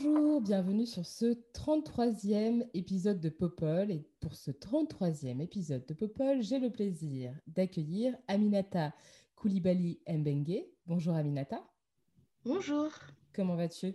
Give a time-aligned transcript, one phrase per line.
[0.00, 3.90] Bonjour, bienvenue sur ce 33e épisode de Popol.
[3.90, 8.94] Et pour ce 33e épisode de Popol, j'ai le plaisir d'accueillir Aminata
[9.34, 10.64] Koulibaly Mbengue.
[10.86, 11.64] Bonjour Aminata,
[12.44, 12.92] Bonjour.
[13.34, 13.92] comment vas-tu?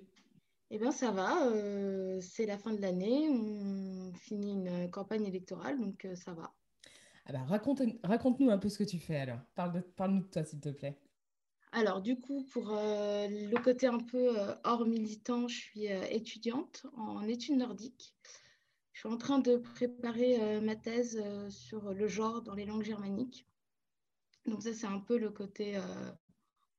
[0.72, 1.48] Eh bien, ça va.
[1.48, 3.30] euh, c'est la fin de l'année.
[3.30, 6.54] On finit une campagne électorale, donc euh, ça va.
[7.28, 9.40] ah bah, raconte, Raconte-nous un peu ce que tu fais alors.
[9.56, 11.00] Parle de- Parle-nous de toi s'il te plaît.
[11.76, 16.04] Alors, du coup, pour euh, le côté un peu euh, hors militant, je suis euh,
[16.12, 18.16] étudiante en études nordiques.
[18.92, 23.48] Je suis en train de préparer ma thèse sur le genre dans les langues germaniques.
[24.46, 25.82] Donc ça, c'est un peu le côté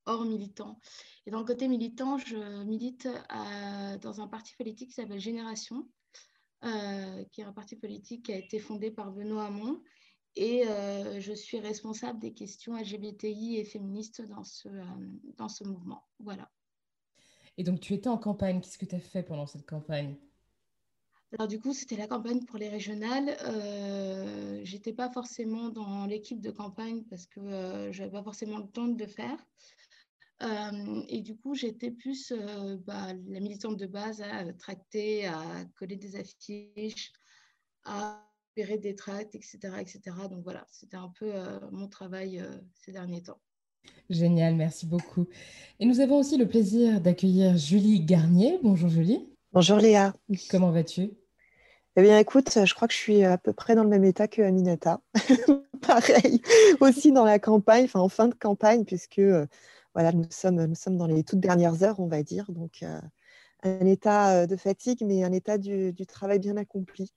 [0.05, 0.79] hors militant.
[1.25, 3.09] Et dans le côté militant, je milite
[4.01, 5.89] dans un parti politique qui s'appelle Génération,
[6.61, 9.83] qui est un parti politique qui a été fondé par Benoît Hamon.
[10.35, 14.83] Et euh, je suis responsable des questions LGBTI et féministes dans ce, euh,
[15.37, 16.03] dans ce mouvement.
[16.19, 16.51] Voilà.
[17.57, 20.15] Et donc tu étais en campagne, qu'est-ce que tu as fait pendant cette campagne?
[21.37, 23.35] Alors du coup, c'était la campagne pour les régionales.
[23.45, 28.67] Euh, J'étais pas forcément dans l'équipe de campagne parce que euh, j'avais pas forcément le
[28.67, 29.37] temps de le faire.
[30.43, 35.65] Euh, et du coup, j'étais plus euh, bah, la militante de base à tracter, à
[35.77, 37.13] coller des affiches,
[37.83, 38.21] à
[38.55, 39.99] opérer des tracts, etc., etc.
[40.29, 43.39] Donc voilà, c'était un peu euh, mon travail euh, ces derniers temps.
[44.09, 45.27] Génial, merci beaucoup.
[45.81, 48.57] Et nous avons aussi le plaisir d'accueillir Julie Garnier.
[48.63, 50.13] Bonjour Julie, Bonjour Léa.
[50.49, 51.11] comment vas-tu?
[51.97, 54.29] Eh bien, écoute, je crois que je suis à peu près dans le même état
[54.29, 55.01] que Aminata.
[55.81, 56.41] Pareil,
[56.79, 59.45] aussi dans la campagne, enfin en fin de campagne, puisque euh,
[59.93, 62.49] voilà, nous sommes, nous sommes dans les toutes dernières heures, on va dire.
[62.49, 63.01] Donc, euh,
[63.63, 67.11] un état de fatigue, mais un état du, du travail bien accompli.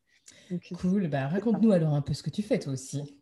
[0.80, 3.18] Cool, bah, raconte-nous alors un peu ce que tu fais toi aussi.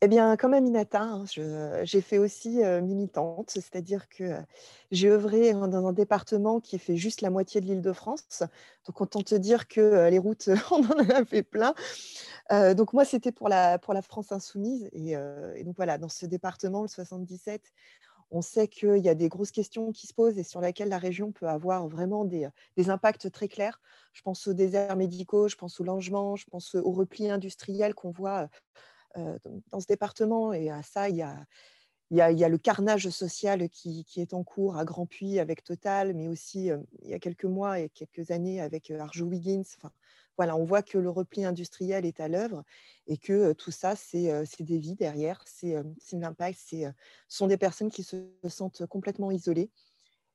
[0.00, 1.24] Eh bien, comme Aminata, hein,
[1.84, 4.40] j'ai fait aussi euh, militante, c'est-à-dire que euh,
[4.90, 8.42] j'ai œuvré dans un département qui fait juste la moitié de l'Île-de-France.
[8.86, 11.74] Donc, autant te dire que euh, les routes, on en a fait plein.
[12.52, 14.90] Euh, donc, moi, c'était pour la, pour la France insoumise.
[14.92, 17.72] Et, euh, et donc, voilà, dans ce département, le 77,
[18.34, 20.98] on sait qu'il y a des grosses questions qui se posent et sur lesquelles la
[20.98, 23.80] région peut avoir vraiment des, des impacts très clairs.
[24.12, 28.10] Je pense aux déserts médicaux, je pense au logement, je pense au repli industriel qu'on
[28.10, 28.48] voit
[29.16, 29.38] euh,
[29.70, 30.52] dans ce département.
[30.52, 31.46] Et à ça, il y a,
[32.10, 36.14] il y a, le carnage social qui, est en cours à Grand Puy avec Total,
[36.14, 39.62] mais aussi euh, il y a quelques mois et quelques années avec euh, Arjo Wiggins.
[39.78, 39.90] Enfin,
[40.36, 42.62] voilà, on voit que le repli industriel est à l'œuvre
[43.06, 46.92] et que euh, tout ça, c'est des vies derrière, c'est de l'impact, ce
[47.28, 48.16] sont des personnes qui se
[48.48, 49.70] sentent complètement isolées.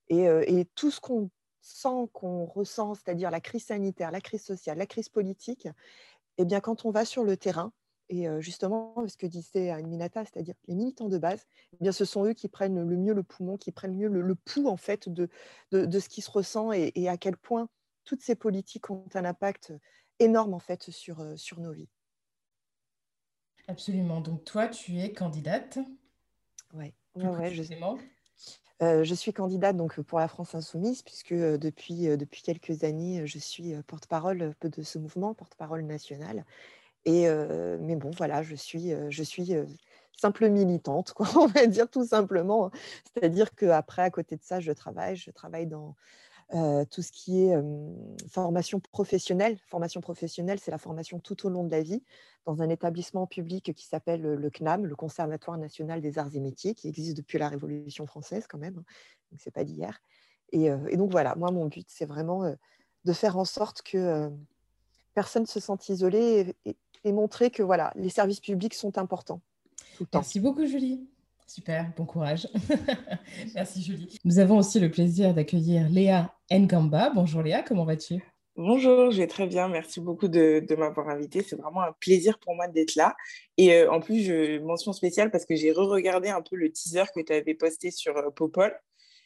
[0.08, 1.30] Et, et tout ce qu'on
[1.62, 5.68] sent, qu'on ressent, c'est-à-dire la crise sanitaire, la crise sociale, la crise politique,
[6.40, 7.72] eh bien, quand on va sur le terrain,
[8.10, 12.26] et justement, ce que disait Aminata, c'est-à-dire les militants de base, eh bien, ce sont
[12.26, 15.08] eux qui prennent le mieux le poumon, qui prennent mieux le, le pouls en fait
[15.08, 15.30] de,
[15.72, 17.70] de, de ce qui se ressent et, et à quel point
[18.06, 19.74] toutes ces politiques ont un impact
[20.18, 21.90] énorme en fait sur, sur nos vies.
[23.68, 25.78] Absolument, donc toi tu es candidate,
[26.70, 27.64] plus ouais, ouais, je,
[28.82, 33.38] euh, je suis candidate donc pour la France insoumise puisque depuis, depuis quelques années, je
[33.38, 36.46] suis porte-parole de ce mouvement, porte-parole nationale.
[37.06, 37.28] Et,
[37.80, 39.54] mais bon, voilà, je suis, je suis
[40.16, 42.68] simple militante, quoi, on va dire tout simplement.
[42.68, 42.72] hein.
[43.14, 45.16] C'est-à-dire qu'après, à côté de ça, je travaille.
[45.16, 45.96] Je travaille dans
[46.90, 47.56] tout ce qui est
[48.28, 49.58] formation professionnelle.
[49.68, 52.04] Formation professionnelle, c'est la formation tout au long de la vie
[52.46, 56.74] dans un établissement public qui s'appelle le CNAM, le Conservatoire national des arts et métiers,
[56.74, 58.80] qui existe depuis la Révolution française quand même.
[58.80, 58.84] hein.
[59.32, 60.02] Donc, c'est pas d'hier.
[60.52, 62.52] Et, donc, voilà, moi, mon but, c'est vraiment
[63.06, 64.30] de faire en sorte que
[65.14, 66.56] personne ne se sente isolé
[67.04, 69.42] et montrer que voilà, les services publics sont importants
[70.00, 70.20] tout le temps.
[70.20, 71.08] Merci beaucoup Julie.
[71.46, 72.48] Super, bon courage.
[73.56, 74.18] Merci Julie.
[74.24, 77.12] Nous avons aussi le plaisir d'accueillir Léa Ngamba.
[77.14, 78.24] Bonjour Léa, comment vas-tu?
[78.56, 79.68] Bonjour, je vais très bien.
[79.68, 81.44] Merci beaucoup de, de m'avoir invité.
[81.44, 83.16] C'est vraiment un plaisir pour moi d'être là.
[83.58, 87.06] Et euh, en plus, je mention spéciale parce que j'ai re-regardé un peu le teaser
[87.16, 88.74] que tu avais posté sur euh, Popol.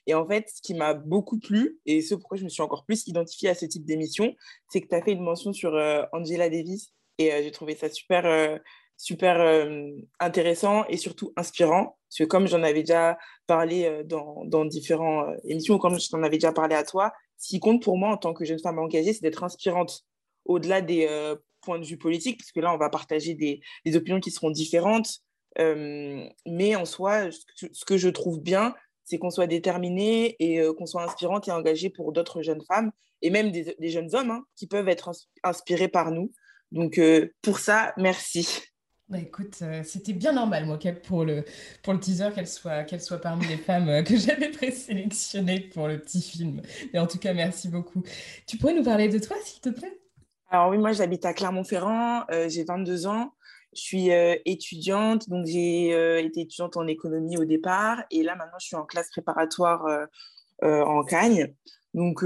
[0.08, 2.86] Et en fait, ce qui m'a beaucoup plu, et ce pourquoi je me suis encore
[2.86, 4.34] plus identifiée à ce type d'émission,
[4.70, 6.94] c'est que tu as fait une mention sur euh, Angela Davis.
[7.18, 8.58] Et euh, j'ai trouvé ça super, euh,
[8.98, 9.68] super
[10.20, 11.98] intéressant et surtout inspirant.
[12.10, 13.18] Parce que comme j'en avais déjà
[13.48, 17.50] parlé dans, dans différentes émissions, ou comme je t'en avais déjà parlé à toi, ce
[17.50, 20.06] qui compte pour moi en tant que jeune femme engagée, c'est d'être inspirante
[20.46, 21.08] au-delà des
[21.62, 24.52] points de vue politiques, parce que là, on va partager des, des opinions qui seront
[24.52, 25.22] différentes.
[25.58, 28.74] mais en soi, ce que je trouve bien,
[29.04, 32.92] c'est qu'on soit déterminé et qu'on soit inspirante et engagée pour d'autres jeunes femmes
[33.24, 35.12] et même des, des jeunes hommes hein, qui peuvent être
[35.44, 36.32] inspirés par nous.
[36.74, 37.00] Donc,
[37.42, 38.62] pour ça, merci.
[39.08, 41.46] Bah écoute, c'était bien normal, moi, pour le,
[41.84, 46.00] pour le teaser, qu'elle soit, qu'elle soit parmi les femmes que j'avais présélectionnées pour le
[46.00, 46.62] petit film.
[46.94, 48.04] Et en tout cas, merci beaucoup.
[48.48, 50.00] Tu pourrais nous parler de toi, s'il te plaît?
[50.50, 53.34] Alors oui, moi, j'habite à Clermont-Ferrand, j'ai 22 ans.
[53.76, 58.36] Je suis euh, étudiante, donc j'ai euh, été étudiante en économie au départ, et là
[58.36, 59.86] maintenant je suis en classe préparatoire
[60.64, 61.54] euh, en Cagne.
[61.94, 62.26] Donc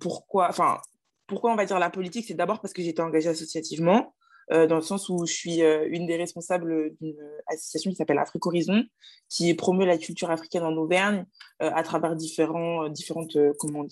[0.00, 0.78] pourquoi, enfin
[1.26, 4.14] pourquoi on va dire la politique, c'est d'abord parce que j'étais engagée associativement.
[4.50, 7.16] dans le sens où je suis une des responsables d'une
[7.48, 8.84] association qui s'appelle Afrique Horizon,
[9.28, 11.26] qui promeut la culture africaine en Auvergne
[11.58, 13.84] à travers différents, différentes, comment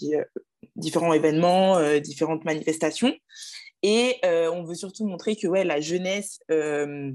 [0.77, 3.13] différents événements, différentes manifestations.
[3.85, 7.13] Et euh, on veut surtout montrer que ouais, la jeunesse euh,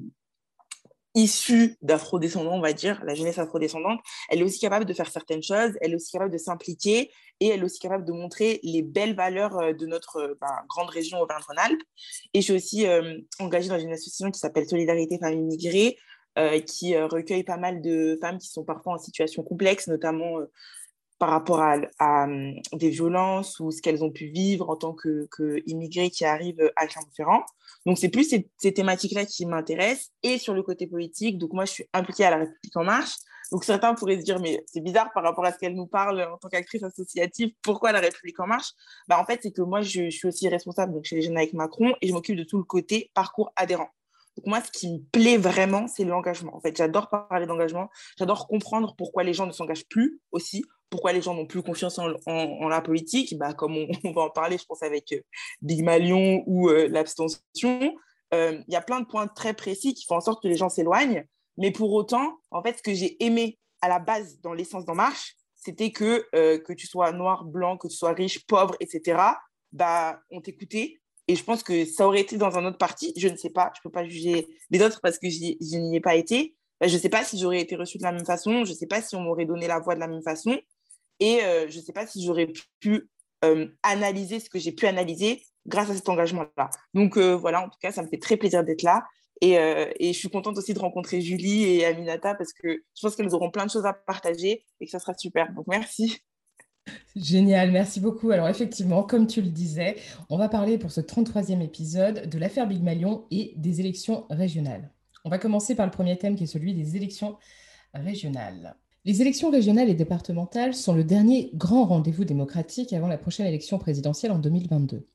[1.15, 5.43] issue d'afro-descendants, on va dire, la jeunesse afro-descendante, elle est aussi capable de faire certaines
[5.43, 8.81] choses, elle est aussi capable de s'impliquer et elle est aussi capable de montrer les
[8.81, 11.81] belles valeurs euh, de notre ben, grande région Auvergne-Rhône-Alpes.
[12.33, 12.85] Et je suis aussi
[13.39, 15.97] engagée dans une association qui s'appelle Solidarité Femmes Immigrées,
[16.65, 20.37] qui recueille pas mal de femmes qui sont parfois en situation complexe, notamment
[21.19, 26.09] par rapport à, hum, des violences ou ce qu'elles ont pu vivre en tant qu'immigrés
[26.09, 27.43] qui arrivent à Clermont-Ferrand.
[27.85, 28.23] Donc, c'est plus
[28.57, 30.11] ces, thématiques-là qui m'intéressent.
[30.23, 33.15] Et sur le côté politique, donc moi, je suis impliquée à La République En Marche.
[33.51, 36.21] Donc, certains pourraient se dire, mais c'est bizarre par rapport à ce qu'elle nous parle
[36.21, 38.71] en tant qu'actrice associative, pourquoi La République En Marche?
[39.07, 41.53] Bah, En fait, c'est que moi, je, suis aussi responsable donc, chez les Jeunes avec
[41.53, 43.89] Macron et je m'occupe de tout le côté parcours adhérent.
[44.37, 46.55] Donc moi, ce qui me plaît vraiment, c'est l'engagement.
[46.55, 47.89] En fait, j'adore parler d'engagement.
[48.17, 51.99] J'adore comprendre pourquoi les gens ne s'engagent plus aussi, pourquoi les gens n'ont plus confiance
[51.99, 53.37] en, la politique.
[53.37, 55.21] Bah, comme on, va en parler, je pense, avec euh,
[55.61, 57.95] Big Malion ou euh, l'abstention.
[58.33, 60.57] Euh, il y a plein de points très précis qui font en sorte que les
[60.57, 61.25] gens s'éloignent.
[61.57, 64.95] Mais pour autant, en fait, ce que j'ai aimé à la base dans l'essence d'En
[64.95, 69.19] Marche, c'était que, que tu sois noir, blanc, que tu sois riche, pauvre, etc.,
[69.73, 70.99] bah, on t'écoutait,
[71.29, 73.71] et je pense que ça aurait été dans un autre parti, je ne sais pas,
[73.75, 76.55] je ne peux pas juger les autres parce que je n'y ai pas été.
[76.81, 78.87] Je ne sais pas si j'aurais été reçue de la même façon, je ne sais
[78.87, 80.57] pas si on m'aurait donné la voix de la même façon,
[81.19, 83.09] et euh, je ne sais pas si j'aurais pu
[83.45, 86.69] euh, analyser ce que j'ai pu analyser grâce à cet engagement-là.
[86.93, 89.05] Donc euh, voilà, en tout cas, ça me fait très plaisir d'être là.
[89.41, 93.33] Et, je suis contente aussi de rencontrer Julie et Aminata parce que je pense qu'elles
[93.33, 95.53] auront plein de choses à partager et que ça sera super.
[95.53, 96.17] Donc merci.
[97.15, 98.31] Génial, merci beaucoup.
[98.31, 99.95] Alors effectivement, comme tu le disais,
[100.29, 104.91] on va parler pour ce 33e épisode de l'affaire Big Malion et des élections régionales.
[105.23, 107.37] On va commencer par le premier thème qui est celui des élections
[107.93, 108.75] régionales.
[109.05, 113.79] Les élections régionales et départementales sont le dernier grand rendez-vous démocratique avant la prochaine élection
[113.79, 115.07] présidentielle en 2022.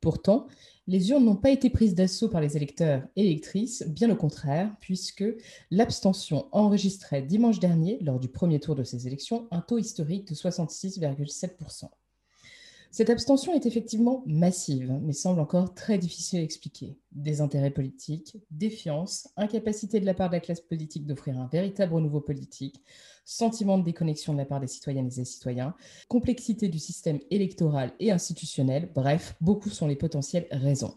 [0.00, 0.48] Pourtant,
[0.88, 4.74] les urnes n'ont pas été prises d'assaut par les électeurs et électrices, bien au contraire,
[4.80, 5.24] puisque
[5.70, 10.34] l'abstention enregistrait dimanche dernier, lors du premier tour de ces élections, un taux historique de
[10.34, 11.90] 66,7%.
[12.90, 16.96] Cette abstention est effectivement massive, mais semble encore très difficile à expliquer.
[17.12, 21.94] Des intérêts politiques, défiance, incapacité de la part de la classe politique d'offrir un véritable
[21.94, 22.82] renouveau politique,
[23.28, 25.74] sentiment de déconnexion de la part des citoyennes et des citoyens,
[26.08, 30.94] complexité du système électoral et institutionnel, bref, beaucoup sont les potentielles raisons.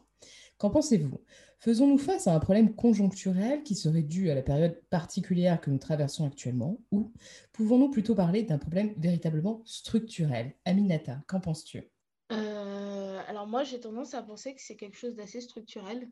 [0.58, 1.20] Qu'en pensez-vous?
[1.60, 5.78] Faisons-nous face à un problème conjoncturel qui serait dû à la période particulière que nous
[5.78, 7.12] traversons actuellement ou
[7.52, 10.54] pouvons-nous plutôt parler d'un problème véritablement structurel?
[10.64, 11.84] Aminata, qu'en penses-tu?
[12.32, 16.10] Euh, Alors moi, j'ai tendance à penser que c'est quelque chose d'assez structurel.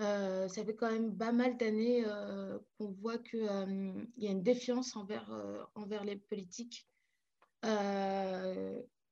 [0.00, 4.30] Euh, ça fait quand même pas mal d'années euh, qu'on voit qu'il euh, y a
[4.30, 5.30] une défiance envers,
[5.74, 6.88] envers les politiques.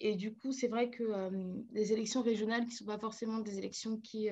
[0.00, 1.30] et du coup, c'est vrai que
[1.72, 4.28] les élections régionales, qui ne sont pas forcément des élections qui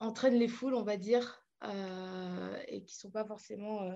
[0.00, 1.44] entraînent les foules, on va dire,
[2.68, 3.90] et qui ne sont pas forcément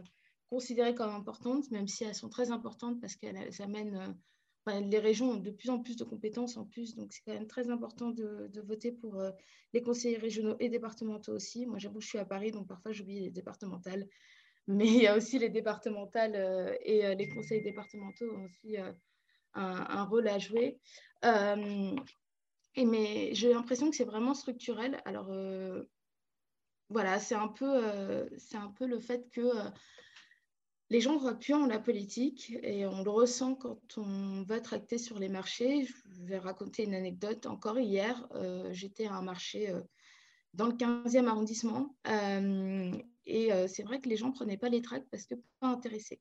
[0.51, 4.19] considérées comme importantes, même si elles sont très importantes parce qu'elles amènent
[4.67, 7.47] les régions ont de plus en plus de compétences en plus, donc c'est quand même
[7.47, 9.31] très important de, voter pour euh,
[9.73, 11.67] les conseillers régionaux et départementaux aussi.
[11.67, 14.07] Moi, j'avoue, je suis à Paris, donc parfois j'oublie les départementales,
[14.67, 18.77] mais il y a aussi les départementales euh, et euh, les conseils départementaux ont aussi
[19.55, 20.79] un, rôle à jouer.
[21.25, 25.01] et mais j'ai l'impression que c'est vraiment structurel.
[25.05, 25.33] Alors
[26.89, 29.43] voilà, c'est un peu, c'est un peu le fait que
[30.91, 34.99] les gens voient plus en la politique et on le ressent quand on va tracter
[34.99, 35.87] sur les marchés.
[35.87, 37.47] Je vais raconter une anecdote.
[37.47, 39.81] Encore hier, euh, j'étais à un marché euh,
[40.53, 41.95] dans le 15e arrondissement.
[43.25, 46.21] et c'est vrai que les gens ne prenaient pas les tracts parce que pas intéressés.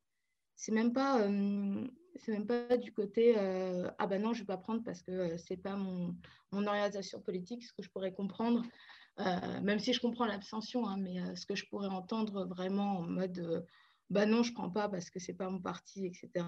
[0.56, 1.18] C'est même pas,
[2.18, 3.36] c'est même pas du côté
[3.98, 6.16] ah ben non je vais pas prendre parce que c'est pas mon,
[6.52, 8.62] mon, orientation politique, ce que je pourrais comprendre,
[9.18, 13.66] même si je comprends l'abstention, hein, mais ce que je pourrais entendre vraiment en mode
[14.10, 16.46] bah non je prends pas parce que c'est pas mon parti, etc.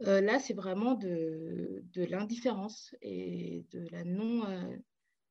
[0.00, 4.42] là c'est vraiment de, de l'indifférence et de la non,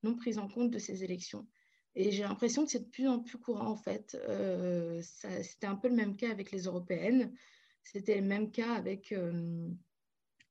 [0.04, 1.48] non prise en compte de ces élections.
[1.96, 4.18] Et j'ai l'impression que c'est de plus en plus courant, en fait.
[4.30, 7.34] Euh, c'était un peu le même cas avec les européennes.
[7.84, 9.70] C'était le même cas avec, euh,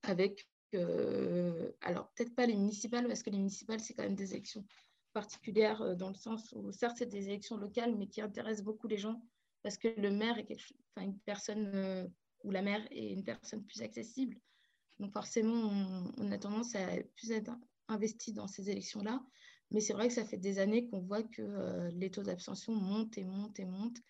[0.03, 4.33] avec euh, alors peut-être pas les municipales, parce que les municipales, c'est quand même des
[4.33, 4.65] élections
[5.13, 8.99] particulières dans le sens où, certes, c'est des élections locales, mais qui intéressent beaucoup les
[8.99, 9.21] gens,
[9.63, 10.57] parce que le maire est
[10.97, 12.11] une personne,
[12.45, 14.37] ou la maire est une personne plus accessible.
[15.01, 15.71] Donc forcément,
[16.19, 16.87] on, a tendance à
[17.17, 17.53] plus être
[17.89, 19.23] investi dans ces élections-là.
[19.71, 22.75] Mais c'est vrai que ça fait des années qu'on voit que euh, les taux d'abstention
[22.75, 24.01] montent et montent et montent.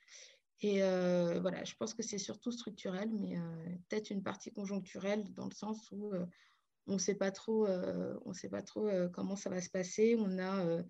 [0.62, 5.32] Et euh, voilà, je pense que c'est surtout structurel, mais euh, peut-être une partie conjoncturelle
[5.34, 6.12] dans le sens où
[6.86, 10.16] on ne sait pas trop, on sait pas trop comment ça va se passer.
[10.18, 10.82] On a,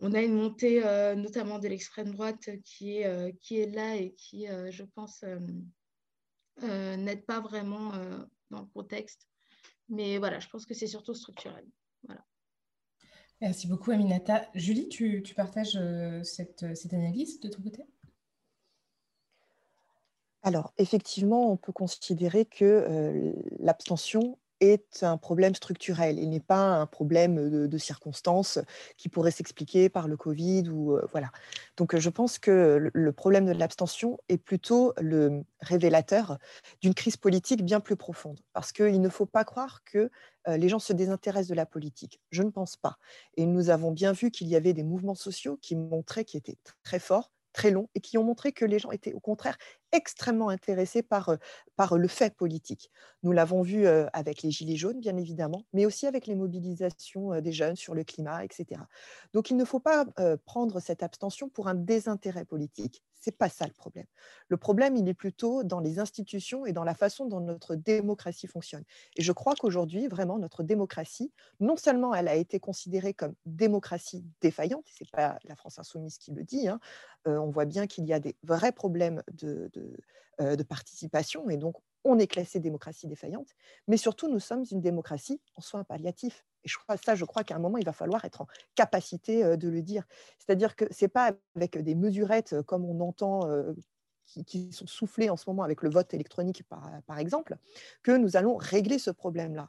[0.00, 0.80] on a une montée
[1.16, 5.24] notamment de l'extrême droite qui est, qui est là et qui, je pense,
[6.60, 7.92] n'aide pas vraiment
[8.50, 9.28] dans le contexte.
[9.88, 11.66] Mais voilà, je pense que c'est surtout structurel.
[12.04, 12.24] Voilà.
[13.40, 14.48] Merci beaucoup, Aminata.
[14.54, 17.84] Julie, tu, partages euh, cette, cette, analyse de ton côté?
[20.42, 26.18] Alors, effectivement, on peut considérer que euh, l'abstention est un problème structurel.
[26.18, 28.58] Il n'est pas un problème de, circonstances
[28.98, 31.32] qui pourrait s'expliquer par le Covid ou euh, voilà.
[31.76, 36.38] Donc, je pense que le problème de l'abstention est plutôt le révélateur
[36.82, 38.38] d'une crise politique bien plus profonde.
[38.52, 40.10] Parce qu'il ne faut pas croire que
[40.48, 42.20] euh, les gens se désintéressent de la politique.
[42.30, 42.98] Je ne pense pas.
[43.36, 46.58] Et nous avons bien vu qu'il y avait des mouvements sociaux qui montraient qu'ils étaient
[46.82, 49.56] très forts, très longs et qui ont montré que les gens étaient au contraire
[49.92, 51.36] extrêmement intéressés par,
[51.76, 52.90] par le fait politique.
[53.22, 57.52] Nous l'avons vu avec les Gilets jaunes, bien évidemment, mais aussi avec les mobilisations des
[57.52, 58.80] jeunes sur le climat, etc.
[59.32, 60.06] Donc il ne faut pas
[60.44, 63.02] prendre cette abstention pour un désintérêt politique.
[63.22, 64.06] C'est pas ça le problème.
[64.48, 68.46] Le problème, il est plutôt dans les institutions et dans la façon dont notre démocratie
[68.46, 68.84] fonctionne.
[69.16, 71.30] Et je crois qu'aujourd'hui, vraiment, notre démocratie,
[71.60, 76.32] non seulement elle a été considérée comme démocratie défaillante, c'est pas la France insoumise qui
[76.32, 76.80] le dit, hein,
[77.26, 79.70] on voit bien qu'il y a des vrais problèmes de
[80.40, 83.48] euh, de, participation, et donc on est classé démocratie défaillante,
[83.88, 86.44] mais surtout nous sommes une démocratie en soins palliatifs.
[86.64, 89.44] Et je crois, ça, je crois qu'à un moment, il va falloir être en capacité
[89.44, 90.04] euh, de le dire.
[90.38, 93.40] C'est-à-dire que ce n'est pas avec des mesurettes euh, comme on entend
[94.46, 97.56] qui, sont soufflées en ce moment avec le vote électronique, par, par exemple,
[98.02, 99.68] que nous allons régler ce problème-là.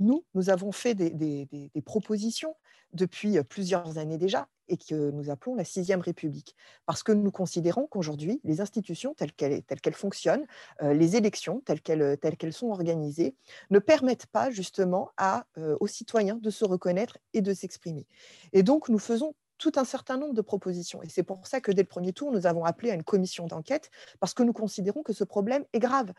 [0.00, 2.56] Nous, nous avons fait des, des propositions
[2.92, 6.56] depuis plusieurs années déjà et que nous appelons la sixième République.
[6.86, 10.46] Parce que nous considérons qu'aujourd'hui, les institutions telles qu'elles, fonctionnent,
[10.80, 13.34] les élections telles qu'elles, sont organisées,
[13.68, 15.44] ne permettent pas justement à,
[15.80, 18.06] aux citoyens de se reconnaître et de s'exprimer.
[18.52, 21.02] Et donc, nous faisons tout un certain nombre de propositions.
[21.02, 23.46] Et c'est pour ça que dès le premier tour, nous avons appelé à une commission
[23.46, 26.12] d'enquête, parce que nous considérons que ce problème est grave.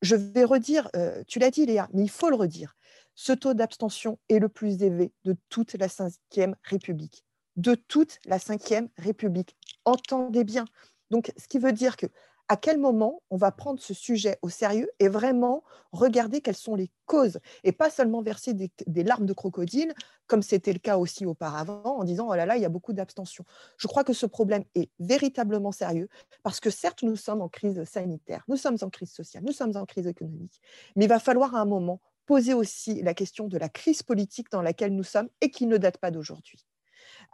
[0.00, 0.90] Je vais redire,
[1.26, 2.76] tu l'as dit Léa, mais il faut le redire,
[3.14, 7.25] ce taux d'abstention est le plus élevé de toute la Ve République
[7.56, 9.56] de toute la Ve République.
[9.84, 10.64] Entendez bien.
[11.10, 12.06] Donc, ce qui veut dire que
[12.48, 16.76] à quel moment on va prendre ce sujet au sérieux et vraiment regarder quelles sont
[16.76, 19.92] les causes et pas seulement verser des, larmes de crocodile
[20.26, 22.92] comme c'était le cas aussi auparavant en disant oh là là il y a beaucoup
[22.92, 23.44] d'abstention.
[23.78, 26.08] Je crois que ce problème est véritablement sérieux
[26.42, 29.76] parce que certes nous sommes en crise sanitaire, nous sommes en crise sociale, nous sommes
[29.76, 30.60] en crise économique,
[30.94, 34.50] mais il va falloir à un moment poser aussi la question de la crise politique
[34.50, 36.64] dans laquelle nous sommes et qui ne date pas d'aujourd'hui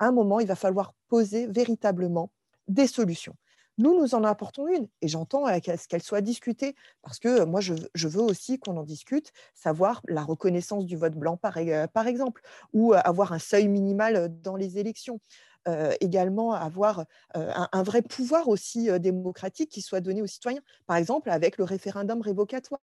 [0.06, 2.30] un moment, il va falloir poser véritablement
[2.68, 3.34] des solutions.
[3.78, 7.74] Nous, nous en apportons une, et j'entends qu'elle soit discutée, parce que moi, je,
[8.08, 12.42] veux aussi qu'on en discute, savoir la reconnaissance du vote blanc, par, euh, exemple,
[12.74, 15.20] ou avoir un seuil minimal dans les élections.
[15.68, 17.04] Euh, également avoir
[17.36, 21.62] euh, un, vrai pouvoir aussi démocratique qui soit donné aux citoyens, par exemple avec le
[21.62, 22.80] référendum révocatoire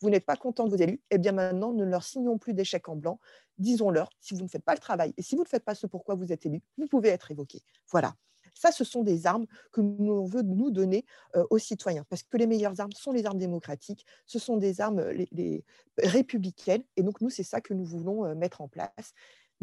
[0.00, 2.88] vous n'êtes pas content de vos élus, eh bien maintenant, ne leur signons plus d'échecs
[2.88, 3.18] en blanc.
[3.58, 5.86] Disons-leur, si vous ne faites pas le travail et si vous ne faites pas ce
[5.86, 7.62] pourquoi vous êtes élu, vous pouvez être évoqué.
[7.90, 8.14] Voilà.
[8.54, 11.04] Ça, ce sont des armes que nous veut nous donner
[11.36, 14.80] euh, aux citoyens, parce que les meilleures armes sont les armes démocratiques, ce sont des
[14.80, 15.64] armes les,
[15.96, 19.14] républicaines, et donc nous, c'est ça que nous voulons euh, mettre en place.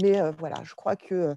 [0.01, 1.35] Mais euh, voilà, je crois que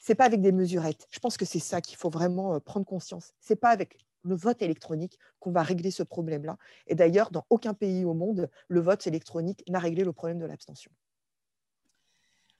[0.00, 1.08] c'est pas avec des mesurettes.
[1.10, 3.32] Je pense que c'est ça qu'il faut vraiment prendre conscience.
[3.40, 6.56] C'est pas avec le vote électronique qu'on va régler ce problème-là.
[6.86, 10.46] Et d'ailleurs, dans aucun pays au monde, le vote électronique n'a réglé le problème de
[10.46, 10.90] l'abstention.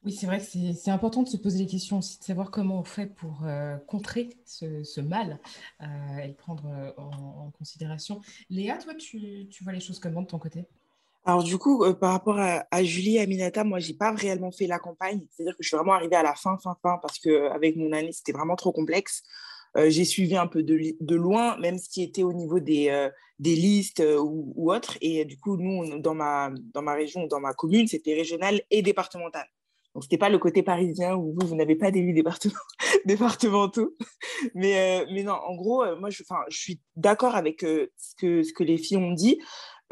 [0.05, 2.79] Oui, c'est vrai que c'est important de se poser les questions aussi, de savoir comment
[2.79, 3.43] on fait pour
[3.89, 5.41] contrer ce, mal
[5.81, 8.21] et le prendre en, considération.
[8.49, 10.69] Léa, toi, tu, tu vois les choses comment de ton côté?
[11.29, 14.67] Alors du coup, euh, par rapport à, Julie et Aminata, moi, j'ai pas réellement fait
[14.67, 15.27] la campagne.
[15.31, 18.13] C'est-à-dire que je suis vraiment arrivée à la fin, fin, fin, parce qu'avec mon année,
[18.13, 19.23] c'était vraiment trop complexe.
[19.79, 23.09] Euh, j'ai suivi un peu de, loin, même ce qui était au niveau des, euh,
[23.39, 24.99] des listes ou, ou, autres.
[25.01, 28.83] Et du coup, nous, dans ma, dans ma région, dans ma commune, c'était régional et
[28.83, 29.47] départemental.
[29.95, 32.23] Donc, ce n'était pas le côté parisien où vous, vous n'avez pas d'élus
[33.05, 33.97] départementaux.
[34.55, 38.65] mais, mais non, en gros, moi, je, je suis d'accord avec ce, que, ce que
[38.65, 39.39] les filles ont dit.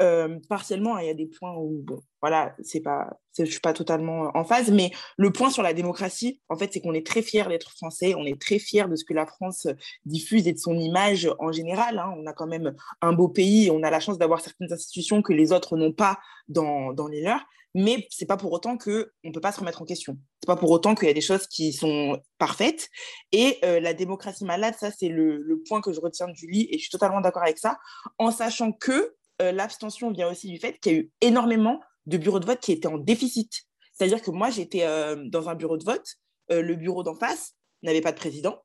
[0.01, 3.59] Euh, partiellement, hein, il y a des points où, bon, voilà, c'est pas, je suis
[3.59, 7.05] pas totalement en phase, mais le point sur la démocratie, en fait, c'est qu'on est
[7.05, 9.67] très fiers d'être français, on est très fiers de ce que la France
[10.05, 11.99] diffuse et de son image en général.
[11.99, 12.13] Hein.
[12.17, 15.33] On a quand même un beau pays, on a la chance d'avoir certaines institutions que
[15.33, 19.31] les autres n'ont pas dans, dans les leurs, mais c'est pas pour autant que on
[19.31, 20.17] peut pas se remettre en question.
[20.41, 22.89] C'est pas pour autant qu'il y a des choses qui sont parfaites.
[23.31, 26.67] Et euh, la démocratie malade, ça c'est le, le, point que je retiens de Julie,
[26.71, 27.77] et je suis totalement d'accord avec ça,
[28.17, 32.17] en sachant que euh, l'abstention vient aussi du fait qu'il y a eu énormément de
[32.17, 33.63] bureaux de vote qui étaient en déficit.
[33.93, 36.15] C'est-à-dire que moi, j'étais euh, dans un bureau de vote,
[36.51, 38.63] euh, le bureau d'en face n'avait pas de président,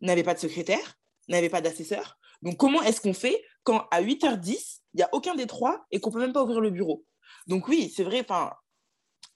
[0.00, 2.18] n'avait pas de secrétaire, n'avait pas d'assesseur.
[2.42, 6.00] Donc, comment est-ce qu'on fait quand à 8h10, il n'y a aucun des trois et
[6.00, 7.04] qu'on ne peut même pas ouvrir le bureau?
[7.46, 8.24] Donc, oui, c'est vrai,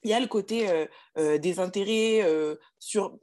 [0.05, 2.27] il y a le côté des intérêts
[2.79, 3.19] sur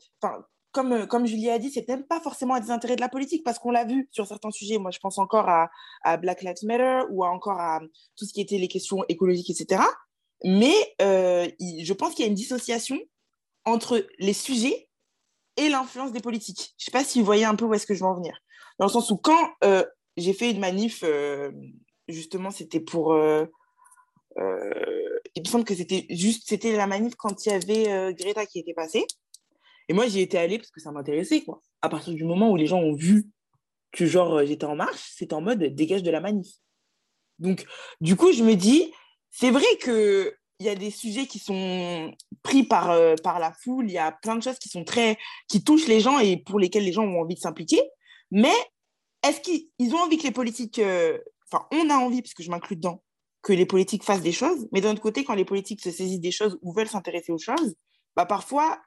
[0.72, 3.10] comme, euh, comme Julie a dit, c'est même pas forcément à des intérêts de la
[3.10, 4.78] politique, parce qu'on l'a vu sur certains sujets.
[4.78, 5.70] Moi, je pense encore à,
[6.04, 7.82] à, Black Lives Matter ou encore à
[8.16, 9.82] tout ce qui était les questions écologiques, etc.
[10.44, 13.00] Mais euh, je pense qu'il y a une dissociation
[13.66, 14.90] entre les sujets
[15.58, 16.74] et l'influence des politiques.
[16.78, 18.38] Je sais pas si vous voyez un peu où est-ce que je veux en venir.
[18.80, 19.84] Dans le sens où quand euh,
[20.16, 21.04] j'ai fait une manif,
[22.08, 23.14] justement, c'était pour...
[23.16, 23.48] il
[24.38, 28.74] me semble que c'était juste, c'était la manif quand il y avait Greta qui était
[28.74, 29.06] passée.
[29.90, 31.62] Et moi, j'y étais allée parce que ça m'intéressait, quoi.
[31.82, 33.28] À partir du moment où les gens ont vu
[33.92, 36.48] que, genre, euh, j'étais en marche, c'était en mode dégage de la manif.
[37.40, 37.66] Donc,
[38.00, 38.94] du coup, je me dis,
[39.32, 43.90] c'est vrai qu'il y a des sujets qui sont pris par, euh, par la foule,
[43.90, 46.60] il y a plein de choses qui sont très, qui touchent les gens et pour
[46.60, 47.82] lesquelles les gens ont envie de s'impliquer.
[48.32, 48.54] Mais
[49.24, 51.18] est-ce qu'ils ont envie que les politiques, euh,
[51.52, 53.04] enfin, on a envie, parce que je m'inclus dedans,
[53.42, 56.20] que les politiques fassent des choses, mais d'un autre côté, quand les politiques se saisissent
[56.20, 57.76] des choses ou veulent s'intéresser aux choses,
[58.16, 58.80] bah parfois,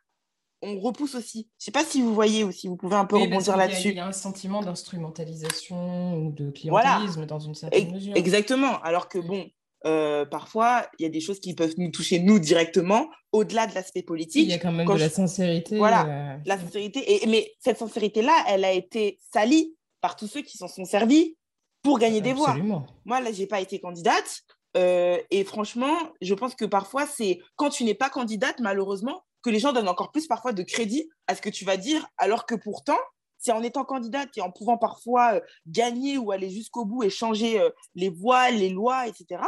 [0.63, 1.49] on repousse aussi.
[1.59, 3.89] Je ne sais pas si vous voyez ou si vous pouvez un peu rebondir là-dessus.
[3.89, 8.17] Il y a un sentiment d'instrumentalisation ou de clientélisme dans une certaine mesure.
[8.17, 8.81] Exactement.
[8.83, 9.49] Alors que bon,
[9.87, 13.75] euh, parfois, il y a des choses qui peuvent nous toucher nous directement, au-delà de
[13.75, 14.45] l'aspect politique.
[14.45, 15.79] Il y a quand même de la sincérité.
[15.79, 17.25] Voilà, euh, la sincérité.
[17.25, 21.37] Et, mais cette sincérité-là, elle a été salie par tous ceux qui s'en sont servis
[21.83, 22.57] pour gagner des voix.
[23.05, 24.43] Moi, là, j'ai pas été candidate.
[24.77, 29.51] Euh, et franchement, je pense que parfois, c'est quand tu n'es pas candidate, malheureusement, que
[29.51, 32.47] les gens donnent encore plus parfois de crédit à ce que tu vas dire, alors
[32.47, 32.99] que pourtant,
[33.39, 37.11] c'est en étant candidate et en pouvant parfois euh, gagner ou aller jusqu'au bout et
[37.11, 39.43] changer euh, les voies, les lois, etc.,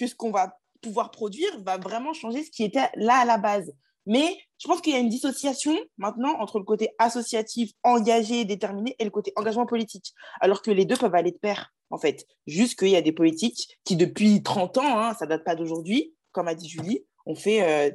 [0.00, 3.36] que ce qu'on va pouvoir produire va vraiment changer ce qui était là à la
[3.36, 3.70] base.
[4.06, 8.96] Mais je pense qu'il y a une dissociation maintenant entre le côté associatif, engagé, déterminé,
[8.98, 10.14] et le côté engagement politique.
[10.40, 12.26] Alors que les deux peuvent aller de pair, en fait.
[12.46, 16.14] Juste qu'il y a des politiques qui, depuis 30 ans, hein, ça date pas d'aujourd'hui,
[16.32, 17.90] comme a dit Julie, on fait euh,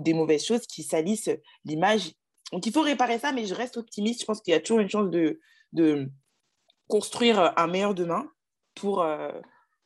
[0.00, 1.30] des mauvaises choses qui salissent
[1.64, 2.12] l'image.
[2.52, 4.20] Donc il faut réparer ça, mais je reste optimiste.
[4.20, 5.40] Je pense qu'il y a toujours une chance de,
[5.72, 6.10] de
[6.88, 8.28] construire un meilleur demain
[8.74, 9.30] pour, euh,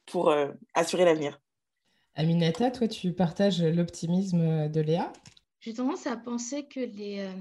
[0.06, 1.38] pour euh, assurer l'avenir.
[2.18, 5.12] Aminata, toi, tu partages l'optimisme de Léa?
[5.60, 7.32] J'ai tendance à penser que les,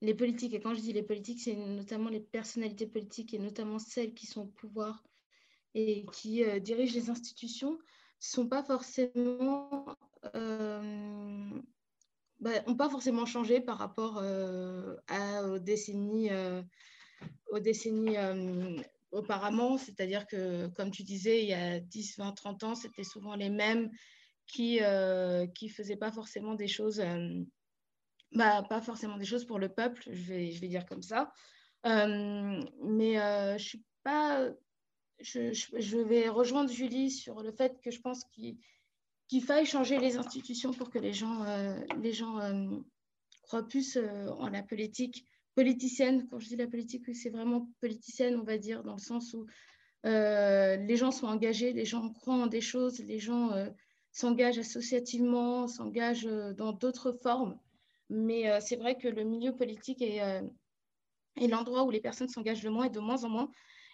[0.00, 3.78] les politiques, et quand je dis les politiques, c'est notamment les personnalités politiques et notamment
[3.78, 5.04] celles qui sont au pouvoir
[5.74, 7.76] et qui dirigent les institutions,
[8.20, 9.84] sont pas forcément
[10.36, 11.60] euh,
[12.42, 14.96] bah, ont pas forcément changé par rapport euh,
[15.44, 16.62] aux décennies, euh,
[17.50, 18.16] aux décennies
[19.12, 19.78] auparavant.
[19.78, 23.50] C'est-à-dire que, comme tu disais, il y a 10, 20, 30 ans, c'était souvent les
[23.50, 23.90] mêmes
[24.46, 27.02] qui ne qui faisaient pas forcément des choses,
[28.32, 31.32] bah, pas forcément des choses pour le peuple, je vais, je vais dire comme ça.
[31.84, 34.50] mais je suis pas
[35.22, 40.72] je, vais rejoindre Julie sur le fait que je pense qu'il faille changer les institutions
[40.72, 42.68] pour que les gens, euh, les gens euh,
[43.42, 46.28] croient plus euh, en la politique politicienne.
[46.28, 49.46] Quand je dis la politique, c'est vraiment politicienne, on va dire, dans le sens où
[50.04, 53.52] les gens sont engagés, les gens croient en des choses, les gens
[54.10, 57.58] s'engagent associativement, s'engagent dans d'autres formes.
[58.10, 60.18] Mais c'est vrai que le milieu politique est,
[61.36, 63.50] est l'endroit où les personnes s'engagent le moins et de moins en moins.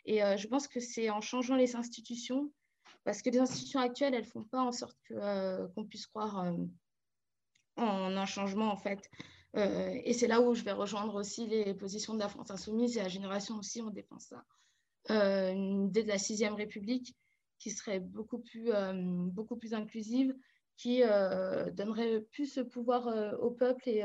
[0.09, 2.51] Et euh, je pense que c'est en changeant les institutions,
[3.05, 6.55] parce que les institutions actuelles, elles ne font pas en sorte euh, qu'on puisse croire
[7.77, 9.11] en un changement, en fait.
[9.55, 13.03] Et c'est là où je vais rejoindre aussi les positions de la France insoumise et
[13.03, 14.45] la génération aussi, on défend ça.
[15.09, 17.17] une idée de la sixième République
[17.59, 18.71] qui serait beaucoup plus,
[19.33, 20.35] beaucoup plus inclusive,
[20.77, 21.01] qui
[21.73, 23.09] donnerait plus ce pouvoir
[23.41, 24.05] au peuple et,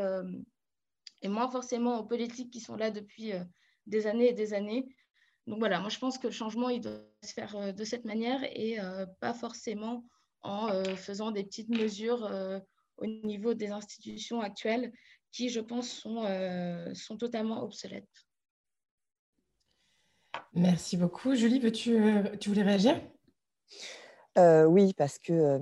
[1.28, 3.34] moins forcément aux politiques qui sont là depuis
[3.86, 4.88] des années et des années.
[5.48, 8.06] Donc voilà, moi je pense que le changement, il doit se faire euh, de cette
[8.06, 10.06] manière et euh, pas forcément
[10.42, 12.30] en euh, faisant des petites mesures
[12.98, 14.92] au niveau des institutions actuelles
[15.34, 16.26] qui, je pense, sont,
[16.94, 18.08] sont totalement obsolètes.
[20.54, 21.36] Merci beaucoup.
[21.36, 22.00] Julie, veux-tu,
[22.40, 23.02] tu voulais réagir?
[24.38, 25.60] Oui, parce que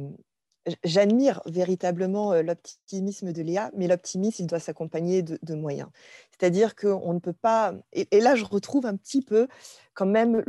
[0.83, 5.89] j'admire véritablement l'optimisme de Léa, mais l'optimisme, il doit s'accompagner de, moyens.
[6.31, 7.73] C'est-à-dire qu'on ne peut pas...
[7.93, 9.47] Et, là, je retrouve un petit peu
[9.93, 10.43] quand même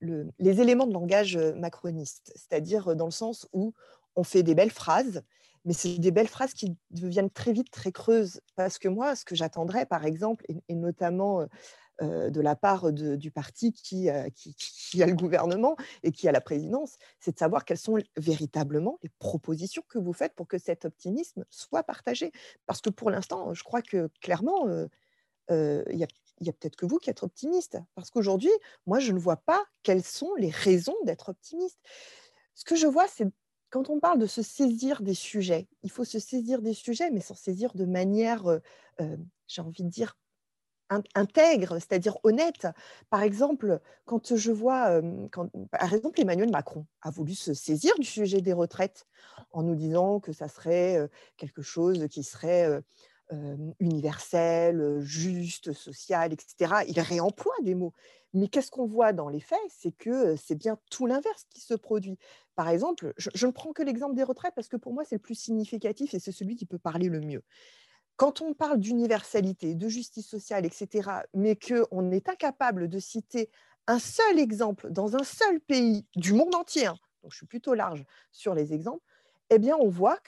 [0.00, 3.72] les éléments de langage macroniste, c'est-à-dire dans le sens où
[4.16, 5.22] on fait des belles phrases,
[5.64, 8.40] mais c'est des belles phrases qui deviennent très vite très creuses.
[8.56, 11.46] Parce que moi, ce que j'attendrais, par exemple, et notamment
[12.00, 13.74] euh, de la part du parti
[14.08, 17.98] euh, qui, a le gouvernement et qui a la présidence, c'est de savoir quelles sont
[18.16, 22.30] véritablement les propositions que vous faites pour que cet optimisme soit partagé.
[22.66, 24.68] Parce que pour l'instant, je crois que clairement,
[25.50, 27.78] euh, il y a, peut-être que vous qui êtes optimiste.
[27.96, 28.52] Parce qu'aujourd'hui,
[28.86, 31.80] moi, je ne vois pas quelles sont les raisons d'être optimiste.
[32.54, 33.26] Ce que je vois, c'est
[33.70, 37.20] quand on parle de se saisir des sujets, il faut se saisir des sujets, mais
[37.20, 38.44] s'en saisir de manière,
[39.46, 40.16] j'ai envie de dire,
[41.14, 42.66] intègre, c'est-à-dire honnête.
[43.10, 45.02] Par exemple, quand je vois,
[45.70, 49.06] par exemple, Emmanuel Macron a voulu se saisir du sujet des retraites
[49.52, 52.80] en nous disant que ça serait quelque chose qui serait
[53.80, 56.84] universel, juste, social, etc.
[56.88, 57.92] Il réemploie des mots.
[58.34, 59.58] Mais qu'est-ce qu'on voit dans les faits?
[59.68, 62.18] C'est que c'est bien tout l'inverse qui se produit.
[62.56, 65.20] Par exemple, je, ne prends que l'exemple des retraites parce que pour moi, c'est le
[65.20, 67.42] plus significatif et c'est celui qui peut parler le mieux
[68.16, 73.48] quand on parle d'universalité, de justice sociale, etc., mais qu'on est incapable de citer
[73.86, 77.74] un seul exemple dans un seul pays du monde entier, hein, donc je suis plutôt
[77.74, 79.04] large sur les exemples,
[79.50, 80.18] eh bien on voit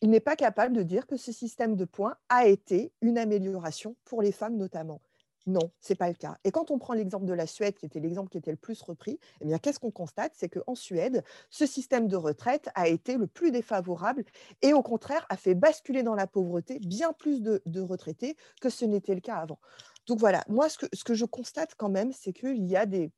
[0.00, 3.96] qu'il n'est pas capable de dire que ce système de points a été une amélioration
[4.04, 5.00] pour les femmes notamment.
[5.46, 6.36] Non, ce n'est pas le cas.
[6.44, 8.80] Et quand on prend l'exemple de la Suède, qui était l'exemple qui était le plus
[8.82, 10.32] repris, eh bien, qu'est-ce qu'on constate?
[10.34, 14.24] C'est qu'en Suède, ce système de retraite a été le plus défavorable
[14.60, 18.84] et au contraire a fait basculer dans la pauvreté bien plus de, retraités que ce
[18.84, 19.58] n'était le cas avant.
[20.06, 22.84] Donc voilà, moi, ce que, ce que je constate quand même, c'est qu'il y a
[22.84, 23.10] des,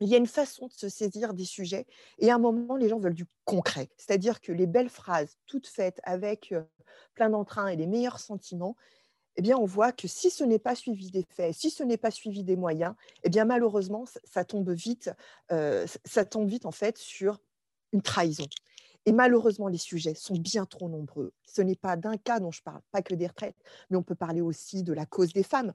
[0.00, 1.86] il y a une façon de se saisir des sujets
[2.18, 3.90] et à un moment, les gens veulent du concret.
[3.96, 6.62] C'est-à-dire que les belles phrases, toutes faites avec euh,
[7.14, 8.76] plein d'entrain et les meilleurs sentiments,
[9.36, 11.96] eh bien, on voit que si ce n'est pas suivi des faits, si ce n'est
[11.96, 15.10] pas suivi des moyens, eh bien, malheureusement, ça tombe vite,
[15.52, 17.38] euh, ça tombe vite en fait sur
[17.92, 18.46] une trahison.
[19.06, 21.32] Et malheureusement, les sujets sont bien trop nombreux.
[21.44, 23.56] Ce n'est pas d'un cas dont je parle, pas que des retraites,
[23.88, 25.72] mais on peut parler aussi de la cause des femmes.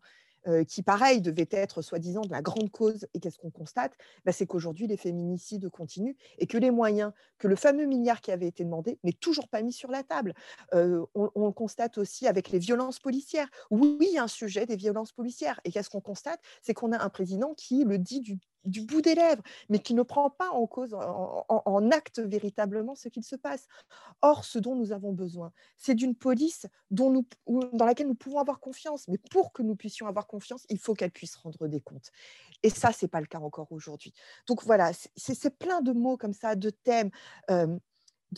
[0.48, 3.08] Euh, qui, pareil, devait être soi-disant de la grande cause.
[3.14, 3.94] Et qu'est-ce qu'on constate?
[4.26, 8.32] Bah, C'est qu'aujourd'hui, les féminicides continuent et que les moyens, que le fameux milliard qui
[8.32, 10.36] avait été demandé n'est toujours pas mis sur la table.
[10.74, 13.50] Euh, on, on, constate aussi avec les violences policières.
[13.72, 15.60] Oui, il y a un sujet des violences policières.
[15.64, 16.40] Et qu'est-ce qu'on constate?
[16.62, 19.94] C'est qu'on a un président qui le dit du du bout des lèvres, mais qui
[19.94, 23.68] ne prend pas en cause, en, acte véritablement ce qu'il se passe.
[24.22, 27.26] Or, ce dont nous avons besoin, c'est d'une police dont nous,
[27.74, 29.08] dans laquelle nous pouvons avoir confiance.
[29.08, 32.12] Mais pour que nous puissions avoir confiance, il faut qu'elle puisse rendre des comptes.
[32.64, 34.14] Et ça, ce n'est pas le cas encore aujourd'hui.
[34.48, 37.12] Donc voilà, c'est plein de mots comme ça, de thèmes.
[37.52, 37.78] Euh,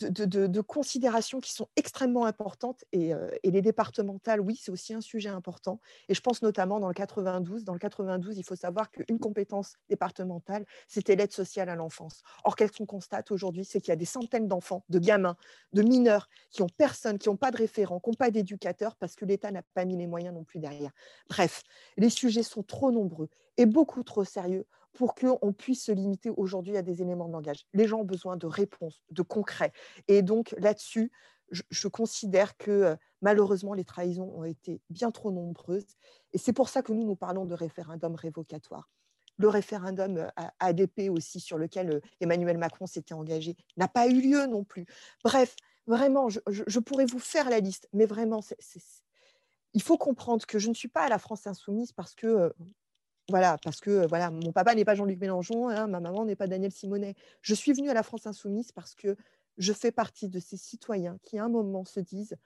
[0.04, 2.84] de, considérations qui sont extrêmement importantes.
[2.94, 5.80] Euh, et, les départementales, oui, c'est aussi un sujet important.
[6.08, 7.64] Et je pense notamment dans le 92.
[7.64, 12.22] Dans le 92, il faut savoir qu'une compétence départementale, c'était l'aide sociale à l'enfance.
[12.44, 15.36] Or, qu'est-ce qu'on constate aujourd'hui C'est qu'il y a des centaines d'enfants, de gamins,
[15.72, 19.14] de mineurs qui ont personne, qui n'ont pas de référent, qui n'ont pas d'éducateur parce
[19.14, 20.92] que l'État n'a pas mis les moyens non plus derrière.
[21.28, 21.62] Bref,
[21.96, 26.76] les sujets sont trop nombreux et beaucoup trop sérieux pour qu'on puisse se limiter aujourd'hui
[26.76, 27.66] à des éléments de langage.
[27.72, 29.72] Les gens ont besoin de réponses, de concret.
[30.08, 31.12] Et donc là-dessus,
[31.50, 35.86] je, considère que euh, malheureusement, les trahisons ont été bien trop nombreuses.
[36.32, 38.90] Et c'est pour ça que nous, nous parlons de référendum révocatoire.
[39.38, 44.20] Le référendum euh, ADP aussi, sur lequel euh, Emmanuel Macron s'était engagé, n'a pas eu
[44.20, 44.86] lieu non plus.
[45.24, 45.54] Bref,
[45.86, 48.40] vraiment, je, pourrais vous faire la liste, mais vraiment,
[49.74, 52.52] il faut comprendre que je ne suis pas à la France insoumise parce que
[53.28, 56.46] voilà, parce que voilà, mon papa n'est pas Jean-Luc Mélenchon, hein, ma maman n'est pas
[56.46, 57.14] Daniel Simonet.
[57.42, 59.16] Je suis venue à la France insoumise parce que
[59.58, 62.36] je fais partie de ces citoyens qui, à un moment, se disent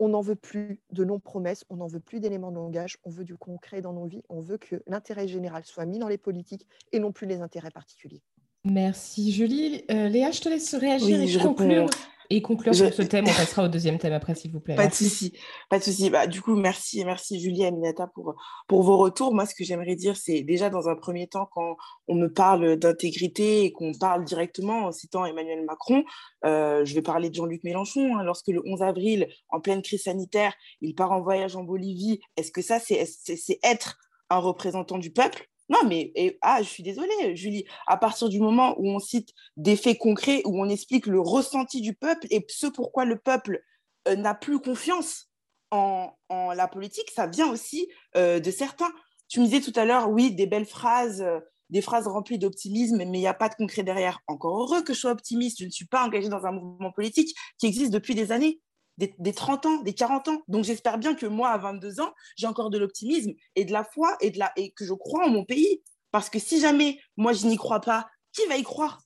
[0.00, 3.10] on n'en veut plus de longues promesses, on n'en veut plus d'éléments de langage, on
[3.10, 6.18] veut du concret dans nos vies, on veut que l'intérêt général soit mis dans les
[6.18, 8.22] politiques et non plus les intérêts particuliers.
[8.64, 9.84] Merci Julie.
[9.90, 11.88] Euh, Léa, je te laisse réagir et je conclure.
[12.30, 14.74] Et conclure sur ce thème, on passera au deuxième thème après, s'il vous plaît.
[14.74, 15.32] Pas de souci,
[15.70, 16.10] pas de souci.
[16.10, 18.34] Bah, du coup, merci, merci Julie et Aminata pour,
[18.66, 19.32] pour vos retours.
[19.34, 22.76] Moi, ce que j'aimerais dire, c'est déjà dans un premier temps, quand on me parle
[22.76, 26.04] d'intégrité et qu'on parle directement en citant Emmanuel Macron,
[26.44, 28.18] euh, je vais parler de Jean-Luc Mélenchon.
[28.18, 28.24] Hein.
[28.24, 32.52] lorsque le 11 avril, en pleine crise sanitaire, il part en voyage en Bolivie, est-ce
[32.52, 37.64] que ça, c'est être un représentant du peuple non, mais ah, je suis désolée, Julie.
[37.86, 41.80] À partir du moment où on cite des faits concrets, où on explique le ressenti
[41.80, 43.62] du peuple et ce pourquoi le peuple
[44.08, 45.26] euh, n'a plus confiance
[45.70, 48.90] en, la politique, ça vient aussi euh, de certains.
[49.28, 52.96] Tu me disais tout à l'heure, oui, des belles phrases, euh, des phrases remplies d'optimisme,
[52.96, 54.20] mais il n'y a pas de concret derrière.
[54.26, 55.58] Encore heureux que je sois optimiste.
[55.60, 58.60] Je ne suis pas engagée dans un mouvement politique qui existe depuis des années
[58.98, 60.42] des, 30 ans, des 40 ans.
[60.48, 63.84] Donc j'espère bien que moi, à 22 ans, j'ai encore de l'optimisme et de la
[63.84, 65.82] foi et, de la, et que je crois en mon pays.
[66.10, 69.00] Parce que si jamais moi, je n'y crois pas, qui va y croire?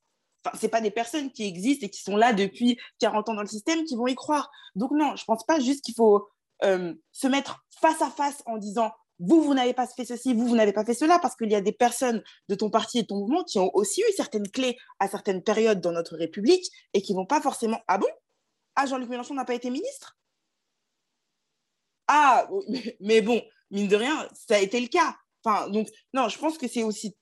[0.44, 3.42] Enfin, ce pas des personnes qui existent et qui sont là depuis 40 ans dans
[3.42, 4.50] le système qui vont y croire.
[4.74, 6.28] Donc non, je ne pense pas juste qu'il faut
[6.64, 10.48] euh, se mettre face à face en disant vous, vous n'avez pas fait ceci, vous,
[10.48, 13.02] vous n'avez pas fait cela, parce qu'il y a des personnes de ton parti et
[13.02, 16.68] de ton mouvement qui ont aussi eu certaines clés à certaines périodes dans notre République
[16.92, 18.08] et qui vont pas forcément, ah bon,
[18.76, 20.16] ah, Jean-Luc Mélenchon n'a pas été ministre?
[22.08, 22.48] Ah,
[23.00, 25.16] mais, bon, mine de rien, ça a été le cas.
[26.14, 27.16] Non, je pense que c'est aussi,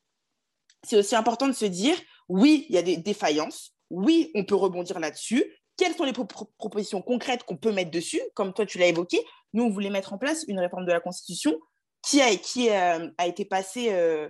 [1.12, 1.96] important de se dire,
[2.28, 5.44] oui, il y a des défaillances, oui, on peut rebondir là-dessus.
[5.76, 8.20] Quelles sont les propositions concrètes qu'on peut mettre dessus?
[8.34, 11.00] Comme toi, tu l'as évoqué, nous, on voulait mettre en place une réforme de la
[11.00, 11.58] Constitution
[12.02, 14.28] qui a, euh, été passée euh,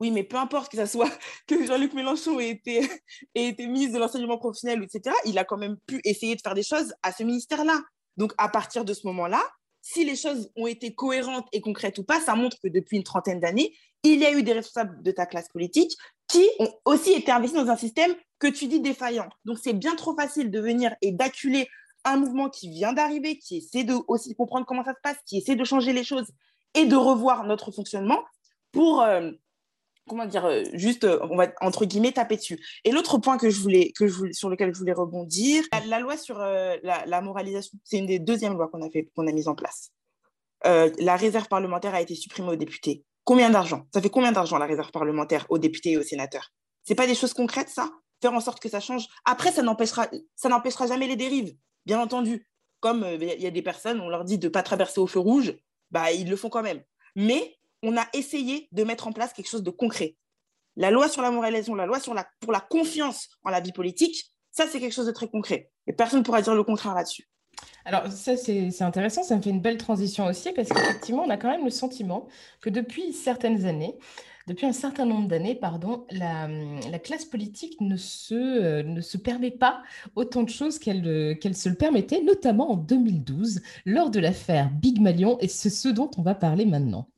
[0.00, 1.10] oui, mais peu importe que ça soit
[1.46, 2.88] que Jean-Luc Mélenchon ait été,
[3.34, 6.54] ait été ministre de l'enseignement professionnel, etc., il a quand même pu essayer de faire
[6.54, 7.80] des choses à ce ministère-là.
[8.16, 9.42] Donc, à partir de ce moment-là,
[9.82, 13.04] si les choses ont été cohérentes et concrètes ou pas, ça montre que depuis une
[13.04, 15.96] trentaine d'années, il y a eu des responsables de ta classe politique
[16.28, 19.28] qui ont aussi été investis dans un système que tu dis défaillant.
[19.44, 21.68] Donc, c'est bien trop facile de venir et d'acculer
[22.04, 25.38] un mouvement qui vient d'arriver, qui essaie de aussi comprendre comment ça se passe, qui
[25.38, 26.30] essaie de changer les choses
[26.74, 28.22] et de revoir notre fonctionnement
[28.72, 29.32] pour, euh,
[30.08, 32.64] comment dire, euh, juste, euh, on va entre guillemets taper dessus.
[32.84, 36.16] Et l'autre point que je voulais, que je sur lequel je voulais rebondir, la, loi
[36.16, 39.48] sur euh, la, moralisation, c'est une des deuxièmes lois qu'on a fait, qu'on a mise
[39.48, 39.90] en place.
[40.64, 43.04] la réserve parlementaire a été supprimée aux députés.
[43.24, 43.86] Combien d'argent?
[43.92, 46.52] Ça fait combien d'argent la réserve parlementaire aux députés et aux sénateurs?
[46.84, 47.90] C'est pas des choses concrètes, ça?
[48.22, 49.06] Faire en sorte que ça change?
[49.24, 52.46] Après, ça n'empêchera, ça n'empêchera jamais les dérives, bien entendu.
[52.80, 55.54] Comme il y a des personnes, on leur dit de pas traverser au feu rouge,
[55.90, 56.82] bah ils le font quand même.
[57.16, 60.16] Mais on a essayé de mettre en place quelque chose de concret.
[60.76, 61.98] La loi sur la moralisation, la loi
[62.40, 65.70] pour la confiance en la vie politique, ça, c'est quelque chose de très concret.
[65.86, 67.28] Et personne ne pourra dire le contraire là-dessus.
[67.84, 71.36] Alors ça, c'est intéressant, ça me fait une belle transition aussi, parce qu'effectivement, on a
[71.36, 72.26] quand même le sentiment
[72.60, 73.96] que depuis certaines années,
[74.46, 79.50] depuis un certain nombre d'années, pardon, la, classe politique ne se, euh, ne se permet
[79.50, 79.82] pas
[80.14, 85.00] autant de choses qu'elle qu'elle se le permettait, notamment en 2012, lors de l'affaire Big
[85.00, 87.08] Malion, et c'est ce dont on va parler maintenant.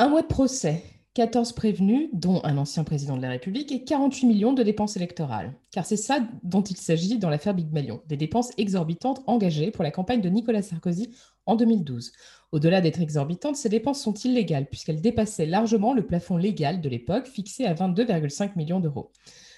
[0.00, 0.82] Un mois de procès,
[1.12, 5.52] 14 prévenus, dont un ancien président de la République, et 48 millions de dépenses électorales.
[5.72, 9.84] Car c'est ça dont il s'agit dans l'affaire Big Malion, des dépenses exorbitantes engagées pour
[9.84, 11.10] la campagne de Nicolas Sarkozy
[11.44, 12.12] en 2012.
[12.50, 17.26] Au-delà d'être exorbitantes, ces dépenses sont illégales puisqu'elles dépassaient largement le plafond légal de l'époque
[17.26, 19.12] fixé à 22,5 millions d'euros.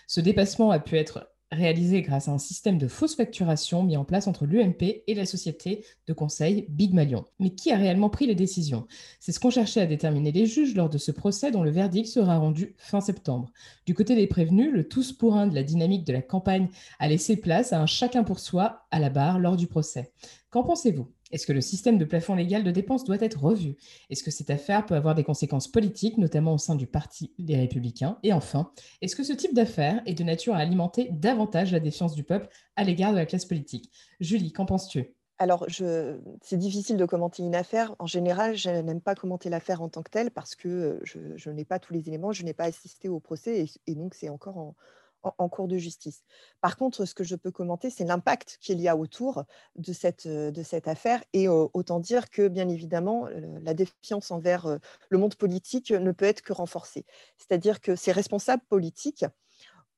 [0.09, 4.05] Ce dépassement a pu être réalisé grâce à un système de fausse facturation mis en
[4.05, 7.25] place entre l'UMP et la société de conseil Big Malion.
[7.39, 8.87] Mais qui a réellement pris les décisions?
[9.21, 12.09] C'est ce qu'ont cherché à déterminer les juges lors de ce procès dont le verdict
[12.09, 13.51] sera rendu fin septembre.
[13.87, 17.09] Du côté des prévenus, le tous pour un de la dynamique de la campagne a
[17.09, 20.13] laissé place à un chacun pour soi à la barre lors du procès.
[20.51, 21.09] Qu'en pensez-vous?
[21.33, 23.77] Est-ce que le système de plafond légal de dépenses doit être revu?
[24.11, 27.57] Est-ce que cette affaire peut avoir des conséquences politiques, notamment au sein du Parti des
[27.57, 28.19] Républicains?
[28.23, 32.15] Et enfin, est-ce que ce type d'affaire est de nature à alimenter davantage la défiance
[32.15, 33.91] du peuple à l'égard de la classe politique?
[34.21, 35.15] Julie, qu'en penses-tu?
[35.39, 37.97] Alors, c'est difficile de commenter une affaire.
[37.99, 41.65] En général, je n'aime pas commenter l'affaire en tant que telle parce que je, n'ai
[41.65, 44.77] pas tous les éléments, je n'ai pas assisté au procès et donc c'est encore en,
[45.23, 46.23] en, cours de justice.
[46.61, 49.45] Par contre, ce que je peux commenter, c'est l'impact qu'il y a autour
[49.77, 50.29] de cette,
[50.65, 51.23] cette affaire.
[51.33, 53.29] Et autant dire que, bien évidemment,
[53.63, 57.05] la défiance envers le monde politique ne peut être que renforcée.
[57.39, 59.25] C'est-à-dire que ces responsables politiques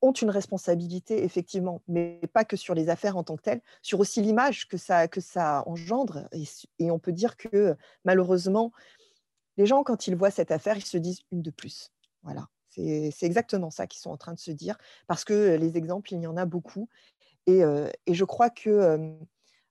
[0.03, 4.01] ont une responsabilité, effectivement, mais pas que sur les affaires en tant que telles, sur
[4.01, 6.29] aussi l'image que ça, que ça engendre.
[6.33, 6.45] Et,
[6.79, 8.71] et on peut dire que, malheureusement,
[9.57, 11.91] les gens, quand ils voient cette affaire, ils se disent une de plus.
[12.23, 12.49] Voilà.
[12.75, 16.21] C'est exactement ça qu'ils sont en train de se dire, parce que les exemples, il
[16.21, 16.89] y en a beaucoup.
[17.47, 17.63] Et,
[18.09, 18.99] je crois que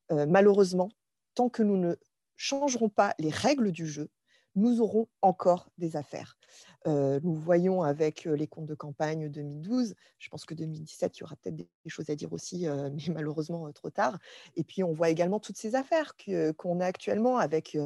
[0.09, 0.89] malheureusement,
[1.35, 1.95] tant que nous ne
[2.35, 4.09] changerons pas les règles du jeu,
[4.55, 6.37] nous aurons encore des affaires.
[6.85, 11.35] nous voyons avec les comptes de campagne 2012, je pense que 2017, il y aura
[11.35, 14.19] peut-être des choses à dire aussi, mais malheureusement trop tard.
[14.55, 16.15] Et puis on voit également toutes ces affaires
[16.57, 17.77] qu'on a actuellement avec,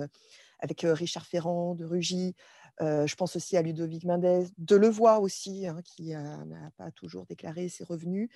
[0.60, 2.36] avec Richard Ferrand de Rugy,
[2.80, 7.84] je pense aussi à Ludovic Mendez, Delevoye aussi, hein, qui n'a pas toujours déclaré ses
[7.84, 8.30] revenus,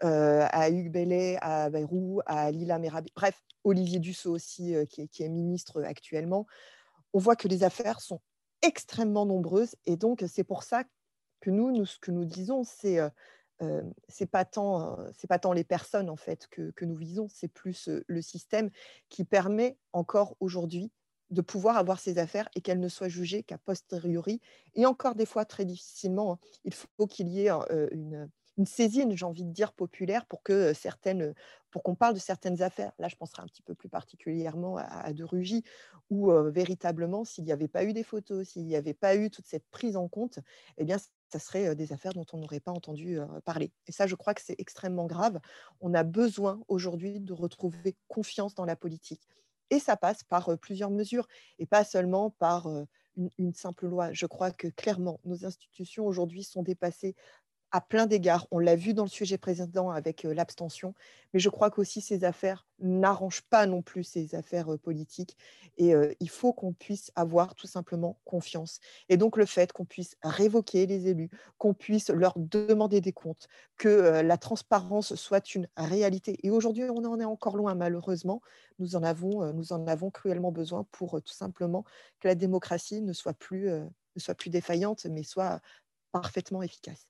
[0.00, 5.82] à Hugues Bellet, à Bayrou, à Lila Merabi, bref, Olivier Dussault aussi, qui, est, ministre
[5.82, 6.46] actuellement.
[7.12, 8.20] On voit que les affaires sont
[8.62, 10.84] extrêmement nombreuses et donc c'est pour ça
[11.40, 12.98] que nous, ce que nous disons, c'est
[13.62, 13.82] euh,
[14.32, 18.70] pas tant les personnes en fait que nous visons, c'est plus le système
[19.08, 20.90] qui permet encore aujourd'hui
[21.30, 24.40] de pouvoir avoir ces affaires et qu'elles ne soient jugées qu'à posteriori.
[24.74, 27.50] Et encore des fois, très difficilement, hein, il faut qu'il y ait
[27.92, 31.34] une, une saisine, j'ai envie de dire, populaire pour que certaines,
[31.70, 32.92] pour qu'on parle de certaines affaires.
[32.98, 35.64] Là, je penserai un petit peu plus particulièrement à, De Rugy,
[36.10, 39.46] où véritablement, s'il n'y avait pas eu des photos, s'il n'y avait pas eu toute
[39.46, 40.38] cette prise en compte,
[40.78, 40.98] eh bien,
[41.32, 43.72] ça serait des affaires dont on n'aurait pas entendu parler.
[43.88, 45.40] Et ça, je crois que c'est extrêmement grave.
[45.80, 49.26] On a besoin aujourd'hui de retrouver confiance dans la politique.
[49.70, 51.26] Et ça passe par plusieurs mesures
[51.58, 52.68] et pas seulement par
[53.38, 54.12] une, simple loi.
[54.12, 57.14] Je crois que clairement, nos institutions aujourd'hui sont dépassées
[57.74, 58.46] à plein d'égards.
[58.52, 60.94] On l'a vu dans le sujet précédent avec l'abstention,
[61.32, 65.36] mais je crois qu'aussi ces affaires n'arrangent pas non plus ces affaires politiques.
[65.76, 68.78] Et il faut qu'on puisse avoir tout simplement confiance.
[69.08, 73.48] Et donc le fait qu'on puisse révoquer les élus, qu'on puisse leur demander des comptes,
[73.76, 76.38] que la transparence soit une réalité.
[76.46, 78.40] Et aujourd'hui, on en est encore loin, malheureusement.
[78.78, 81.84] Nous en avons, nous en avons cruellement besoin pour tout simplement
[82.20, 83.88] que la démocratie ne soit plus, ne
[84.20, 85.60] soit plus défaillante, mais soit
[86.12, 87.08] parfaitement efficace.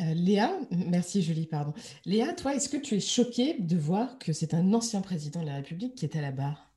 [0.00, 1.74] Euh, Léa, merci Julie, pardon.
[2.06, 5.46] Léa, toi, est-ce que tu es choquée de voir que c'est un ancien président de
[5.46, 6.72] la République qui est à la barre?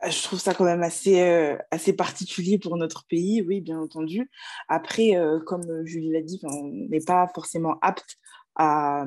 [0.00, 3.80] Ah, je trouve ça quand même assez, euh, assez particulier pour notre pays, oui, bien
[3.80, 4.30] entendu.
[4.68, 8.16] Après, euh, comme Julie l'a dit, on n'est pas forcément apte
[8.54, 9.06] à,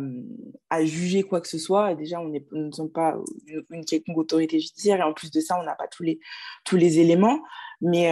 [0.69, 1.93] à, juger quoi que ce soit.
[1.95, 3.15] déjà, on nous ne sommes pas
[3.69, 4.99] une, quelconque autorité judiciaire.
[4.99, 6.19] Et en plus de ça, on n'a pas tous les,
[6.65, 7.41] tous les éléments.
[7.81, 8.09] Mais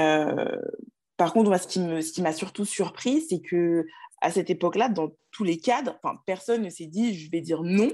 [1.18, 1.68] par contre, moi, ce
[2.14, 3.86] qui m'a surtout surpris, c'est que
[4.22, 7.90] à cette époque-là, dans tous les cadres, personne ne s'est dit je vais dire non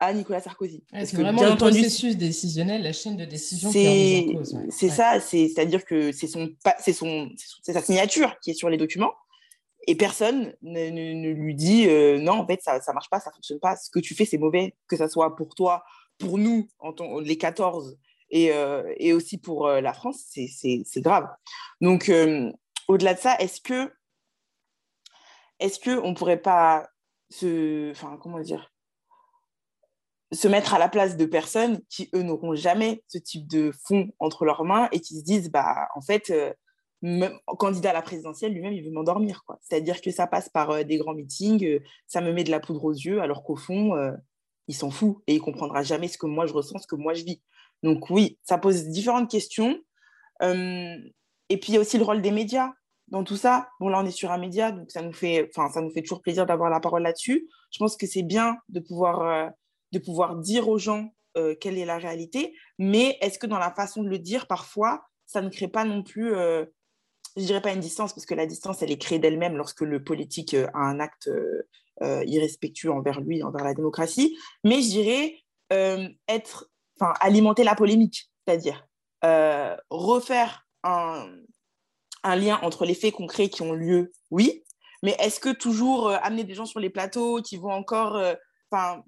[0.00, 0.82] à Nicolas Sarkozy.
[0.92, 4.58] c'est vraiment le processus décisionnel, la chaîne de décision qui est en cause.
[4.70, 6.50] C'est ça, c'est-à-dire que c'est son,
[6.92, 7.30] son,
[7.62, 9.12] sa signature qui est sur les documents
[9.86, 13.34] et personne ne, lui dit euh, non, en fait, ça ne marche pas, ça ne
[13.34, 15.84] fonctionne pas, ce que tu fais, c'est mauvais, que ça soit pour toi,
[16.18, 17.98] pour nous, en les 14,
[18.30, 21.28] et, euh, et aussi pour euh, la France, c'est grave.
[21.80, 22.10] Donc,
[22.88, 23.92] au-delà de ça, est-ce que
[25.62, 26.88] est-ce qu'on ne pourrait pas
[27.30, 27.92] se,
[28.42, 28.70] dire,
[30.32, 34.10] se mettre à la place de personnes qui, eux, n'auront jamais ce type de fonds
[34.18, 36.52] entre leurs mains et qui se disent, bah, en fait, euh,
[37.58, 39.44] candidat à la présidentielle, lui-même, il veut m'endormir.
[39.60, 42.60] C'est-à-dire que ça passe par euh, des grands meetings, euh, ça me met de la
[42.60, 43.92] poudre aux yeux, alors qu'au fond,
[44.68, 47.14] il s'en fout et il comprendra jamais ce que moi je ressens, ce que moi
[47.14, 47.40] je vis.
[47.82, 49.78] Donc oui, ça pose différentes questions.
[50.40, 52.72] et puis aussi le rôle des médias
[53.12, 53.68] dans tout ça.
[53.78, 56.22] Bon, là, on est sur un média, donc ça nous fait, ça nous fait toujours
[56.22, 57.46] plaisir d'avoir la parole là-dessus.
[57.70, 59.48] Je pense que c'est bien de pouvoir, euh,
[59.92, 63.70] de pouvoir dire aux gens euh, quelle est la réalité, mais est-ce que dans la
[63.70, 66.64] façon de le dire, parfois, ça ne crée pas non plus, euh,
[67.36, 70.02] je dirais pas une distance, parce que la distance, elle est créée d'elle-même lorsque le
[70.02, 71.30] politique a un acte
[72.00, 75.38] irrespectueux envers lui, envers la démocratie, mais je dirais
[76.28, 78.86] être, enfin, alimenter la polémique, c'est-à-dire
[79.90, 81.26] refaire un,
[82.24, 84.62] un lien entre les faits concrets qui ont lieu, oui,
[85.02, 88.16] mais est-ce que toujours euh, amener des gens sur les plateaux qui vont encore.
[88.16, 88.34] Euh,
[88.70, 89.02] enfin,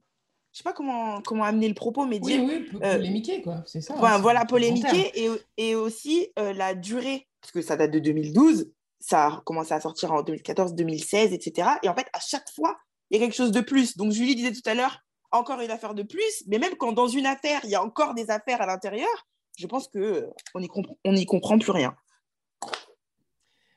[0.52, 2.42] je sais pas comment, comment amener le propos, mais dire.
[2.42, 3.94] Oui, oui, euh, polémiquer, quoi, c'est ça.
[3.96, 9.26] Hein, voilà, polémiquer et, et, aussi la durée, parce que ça date de 2012, ça
[9.26, 11.68] a commencé à sortir en 2014, 2016, etc.
[11.82, 12.76] Et en fait, à chaque fois,
[13.10, 13.96] il y a quelque chose de plus.
[13.96, 15.00] Donc, Julie disait tout à l'heure,
[15.32, 18.14] encore une affaire de plus, mais même quand dans une affaire, il y a encore
[18.14, 19.26] des affaires à l'intérieur,
[19.58, 20.68] je pense qu'on n'y
[21.04, 21.96] on y comprend plus rien.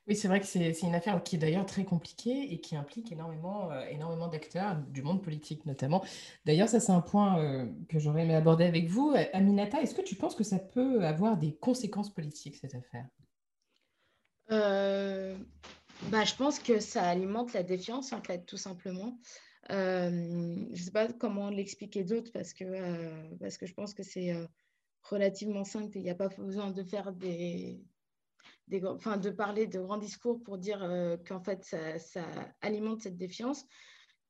[0.08, 3.12] Oui, c'est vrai que c'est une affaire qui est d'ailleurs très compliquée et qui implique
[3.12, 6.02] énormément, euh, d'acteurs, du monde politique notamment.
[6.46, 9.14] D'ailleurs, ça, c'est un point euh, que j'aurais aimé aborder avec vous.
[9.34, 13.06] Aminata, est-ce que tu penses que ça peut avoir des conséquences politiques, cette affaire?
[14.50, 15.38] Euh,
[16.04, 19.20] bah, Je pense que ça alimente la défiance, en fait, tout simplement.
[19.70, 24.34] je ne sais pas comment l'expliquer d'autre parce que, parce que je pense que c'est
[25.02, 25.98] relativement simple.
[25.98, 27.84] Il n'y a pas besoin de faire des
[28.86, 32.26] enfin, de parler de grands discours pour dire euh, qu'en fait, ça,
[32.62, 33.66] alimente cette défiance,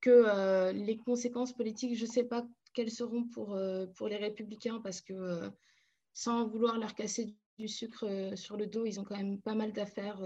[0.01, 4.17] que euh, les conséquences politiques, je ne sais pas quelles seront pour, euh, pour les
[4.17, 5.51] républicains, parce que
[6.13, 8.85] sans vouloir leur casser du sucre sur le dos.
[8.85, 10.19] Ils ont quand même pas mal d'affaires.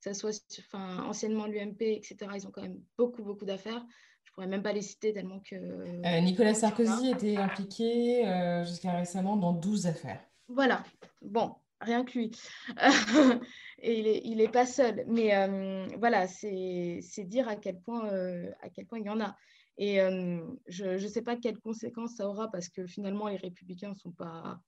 [0.00, 2.16] ça soit enfin, anciennement l'UMP, etc.
[2.34, 3.84] Ils ont quand même beaucoup, beaucoup d'affaires.
[4.24, 6.20] Je pourrais même pas les citer tellement que.
[6.20, 8.24] Nicolas Sarkozy était impliqué
[8.64, 10.20] jusqu'à récemment dans 12 affaires.
[10.48, 10.84] Voilà.
[11.20, 12.30] Bon, rien que lui.
[13.78, 15.04] et il n'est est pas seul.
[15.08, 19.20] Mais euh, voilà, c'est dire à quel, point, euh, à quel point il y en
[19.20, 19.36] a.
[19.78, 23.90] Et euh, je ne sais pas quelles conséquences ça aura parce que finalement, les républicains
[23.90, 24.60] ne sont pas,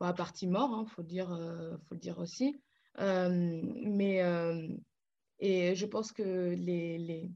[0.00, 2.60] à partie mort, il hein, faut, le dire aussi.
[2.98, 4.22] mais
[5.42, 7.30] et je pense que les,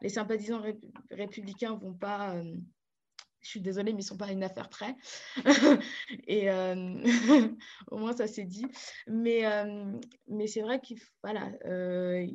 [0.00, 0.62] les sympathisants
[1.10, 2.42] républicains ne vont pas
[3.40, 4.94] je suis désolée, mais ils ne sont pas une affaire près.
[6.26, 7.02] et euh,
[7.90, 8.66] au moins, ça s'est dit.
[9.06, 10.94] Mais, euh, mais c'est vrai que
[11.66, 12.26] euh,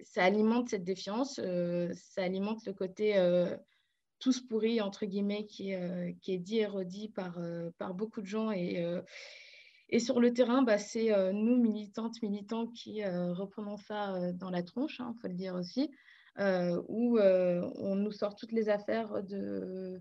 [0.00, 1.40] ça alimente cette défiance,
[1.94, 3.14] ça alimente le côté
[4.20, 5.72] tous pourris, entre guillemets, qui,
[6.20, 7.38] qui est dit et redit par,
[7.78, 8.52] par beaucoup de gens.
[8.52, 8.84] Et,
[9.88, 14.98] et sur le terrain, bah, c'est nous, militantes, militants, qui reprenons ça dans la tronche,
[15.00, 15.90] il hein, faut le dire aussi,
[16.38, 20.00] où on nous sort toutes les affaires de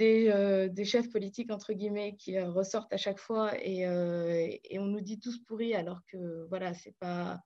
[0.00, 4.86] euh, des, chefs politiques, entre guillemets, qui euh, ressortent à chaque fois euh, et, on
[4.86, 7.40] nous dit tous pourris alors que, voilà, c'est pas...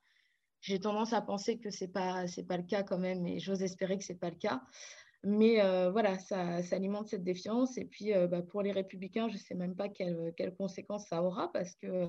[0.60, 3.62] J'ai tendance à penser que c'est pas c'est pas le cas quand même et j'ose
[3.62, 4.62] espérer que c'est pas le cas.
[5.22, 5.56] Mais
[5.90, 7.76] voilà, ça, alimente cette défiance.
[7.76, 11.74] Et puis, bah, pour les républicains, je sais même pas quelles conséquences ça aura parce
[11.74, 12.08] que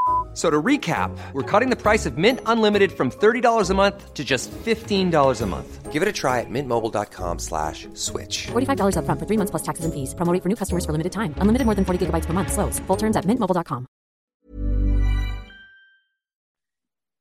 [0.41, 4.23] So to recap, we're cutting the price of Mint Unlimited from $30 a month to
[4.23, 5.91] just $15 a month.
[5.91, 8.47] Give it a try at mintmobile.com slash switch.
[8.47, 10.15] $45 up front for three months plus taxes and fees.
[10.15, 11.35] Promo for new customers for limited time.
[11.37, 12.51] Unlimited more than 40 gigabytes per month.
[12.51, 12.79] Slows.
[12.87, 13.85] Full terms at mintmobile.com.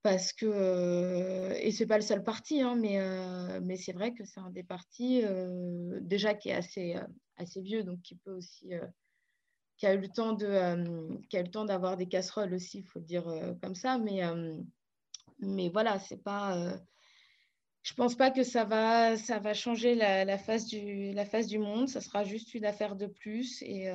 [0.03, 4.15] Parce que, euh, et c'est pas le seul parti, hein, mais, euh, mais c'est vrai
[4.15, 7.05] que c'est un des partis euh, déjà qui est assez, euh,
[7.37, 8.87] assez vieux, donc qui peut aussi euh,
[9.81, 10.77] qui a eu le temps de, euh,
[11.33, 13.97] le temps d'avoir des casseroles aussi, il faut le dire euh, comme ça.
[13.97, 14.55] Mais, euh,
[15.39, 16.79] mais voilà, c'est pas.
[17.83, 21.47] je pense pas que ça va, ça va changer la, la, face du, la face
[21.47, 21.89] du monde.
[21.89, 23.63] Ça sera juste une affaire de plus.
[23.63, 23.91] Et,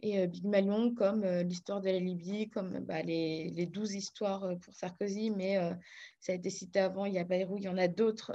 [0.00, 4.74] et Big Malion, comme l'histoire de la Libye, comme bah, les, les 12 histoires pour
[4.74, 5.56] Sarkozy, mais
[6.20, 8.32] ça a été cité avant, il y a Bayrou, il y en a d'autres.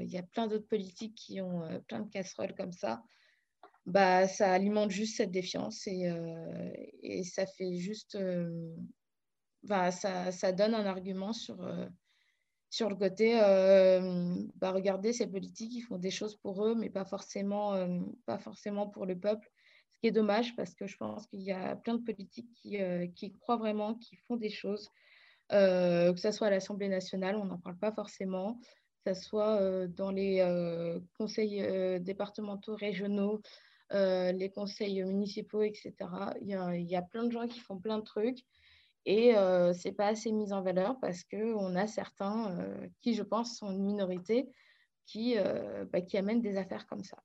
[0.00, 3.02] il y a plein d'autres politiques qui ont plein de casseroles comme ça
[3.90, 6.70] bah, ça alimente juste cette défiance et, euh,
[7.02, 8.14] et ça fait juste.
[8.14, 8.76] Euh,
[9.64, 11.86] bah, ça, ça, donne un argument sur, euh,
[12.70, 13.34] sur le côté.
[14.56, 17.74] bah, regardez, ces politiques, ils font des choses pour eux, mais pas forcément,
[18.26, 19.50] pas forcément pour le peuple.
[19.92, 22.78] Ce qui est dommage parce que je pense qu'il y a plein de politiques qui,
[23.16, 24.88] qui croient vraiment, qui font des choses.
[25.50, 28.60] que ce soit à l'Assemblée nationale, on n'en parle pas forcément,
[29.04, 30.42] que ce soit dans les
[31.18, 33.42] conseils départementaux, régionaux,
[33.92, 35.92] euh, les conseils municipaux, etc.
[36.42, 38.44] Il y, a, plein de gens qui font plein de trucs
[39.04, 43.14] et euh, ce n'est pas assez mis en valeur parce qu'on a certains euh, qui,
[43.14, 44.48] je pense, sont une minorité
[45.06, 45.34] qui,
[45.92, 47.18] bah, qui amènent des affaires comme ça.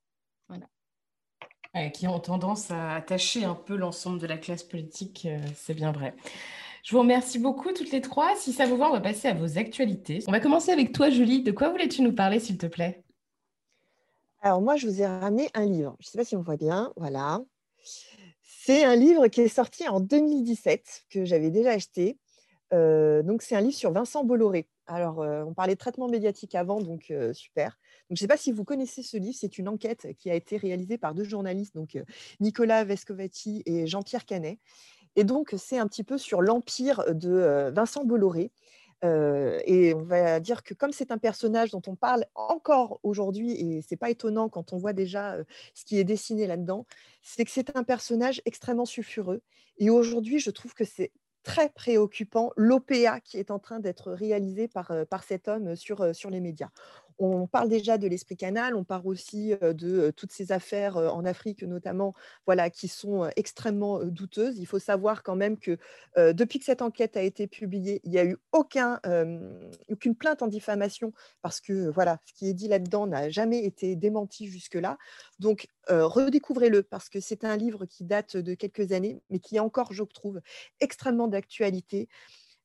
[0.47, 0.67] Voilà.
[1.91, 6.15] qui ont tendance à attacher un peu l'ensemble de la classe politique, c'est bien vrai.
[6.81, 8.35] Je vous remercie beaucoup toutes les trois.
[8.37, 10.23] Si ça vous va, on va passer à vos actualités.
[10.27, 11.43] On va commencer avec toi, Julie.
[11.43, 13.04] De quoi voulais-tu nous parler, s'il te plaît?
[14.45, 15.95] Alors moi, je vous ai ramené un livre.
[15.99, 16.93] Je ne sais pas si on voit bien.
[16.97, 17.41] Voilà.
[18.43, 22.19] C'est un livre qui est sorti en 2017, que j'avais déjà acheté.
[22.71, 24.67] Euh, donc c'est un livre sur Vincent Bolloré.
[24.85, 27.79] Alors, euh, on parlait de traitement médiatique avant, donc euh, super.
[28.07, 29.35] Donc, je ne sais pas si vous connaissez ce livre.
[29.35, 31.97] C'est une enquête qui a été réalisée par deux journalistes, donc
[32.39, 34.59] Nicolas Vescovati et Jean-Pierre Canet.
[35.15, 38.51] Et donc, c'est un petit peu sur l'empire de Vincent Bolloré
[39.65, 43.81] et on va dire que comme c'est un personnage dont on parle encore aujourd'hui, et
[43.81, 45.37] c'est pas étonnant quand on voit déjà
[45.73, 46.85] ce qui est dessiné là-dedans,
[47.21, 49.41] c'est que c'est un personnage extrêmement sulfureux.
[49.77, 51.11] Et aujourd'hui, je trouve que c'est
[51.43, 54.91] très préoccupant l'OPA qui est en train d'être réalisé par,
[55.23, 56.69] cet homme sur les médias.
[57.17, 61.63] On parle déjà de l'esprit canal, on parle aussi de toutes ces affaires en Afrique
[61.63, 62.13] notamment,
[62.45, 64.59] voilà, qui sont extrêmement douteuses.
[64.59, 65.77] Il faut savoir quand même que
[66.17, 68.99] depuis que cette enquête a été publiée, il n'y a eu aucun,
[69.89, 73.95] aucune plainte en diffamation parce que voilà, ce qui est dit là-dedans n'a jamais été
[73.95, 74.97] démenti jusque-là.
[75.39, 79.59] Donc redécouvrez-le parce que c'est un livre qui date de quelques années, mais qui est
[79.59, 80.41] encore, je trouve,
[80.81, 82.09] extrêmement d'actualité.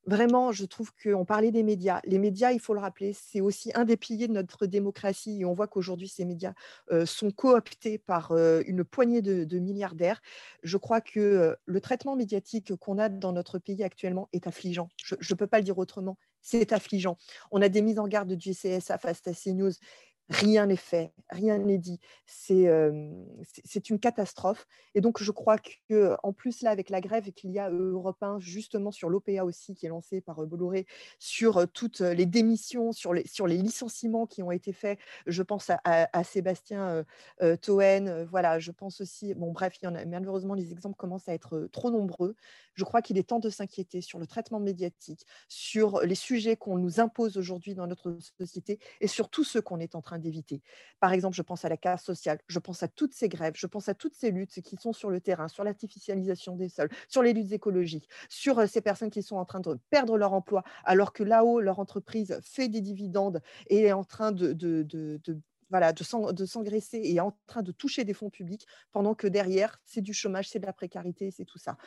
[0.05, 2.01] Vraiment, je trouve qu'on parlait des médias.
[2.05, 5.41] Les médias, il faut le rappeler, c'est aussi un des piliers de notre démocratie.
[5.41, 6.53] Et on voit qu'aujourd'hui, ces médias
[6.91, 10.21] euh, sont cooptés par euh, une poignée de, milliardaires.
[10.63, 14.89] Je crois que le traitement médiatique qu'on a dans notre pays actuellement est affligeant.
[15.03, 16.17] Je ne peux pas le dire autrement.
[16.41, 17.17] C'est affligeant.
[17.51, 19.73] On a des mises en garde du CSA face à CNews
[20.31, 21.99] rien n'est fait, rien n'est dit.
[22.25, 22.65] C'est
[23.89, 24.65] une catastrophe.
[24.95, 25.57] Et donc, je crois
[25.89, 29.75] qu'en plus, là, avec la grève qu'il y a Europe 1, justement sur l'OPA aussi,
[29.75, 30.87] qui est lancée par Bolloré,
[31.19, 35.69] sur toutes les démissions, sur les, sur les licenciements qui ont été faits, je pense
[35.69, 37.05] à, Sébastien
[37.61, 41.27] Toen, voilà, je pense aussi, bon, bref, il y en a, malheureusement, les exemples commencent
[41.27, 42.35] à être trop nombreux.
[42.73, 46.77] Je crois qu'il est temps de s'inquiéter sur le traitement médiatique, sur les sujets qu'on
[46.77, 50.61] nous impose aujourd'hui dans notre société et sur tout ce qu'on est en train d'éviter.
[50.99, 53.67] Par exemple, je pense à la casse sociale, je pense à toutes ces grèves, je
[53.67, 57.23] pense à toutes ces luttes qui sont sur le terrain, sur l'artificialisation des sols, sur
[57.23, 60.63] les luttes écologiques, sur euh, ces personnes qui sont en train de perdre leur emploi
[60.83, 65.19] alors que là-haut, leur entreprise fait des dividendes et est en train de, de,
[65.69, 70.01] voilà, de s'engraisser et en train de toucher des fonds publics, pendant que derrière, c'est
[70.01, 71.77] du chômage, c'est de la précarité, c'est tout ça.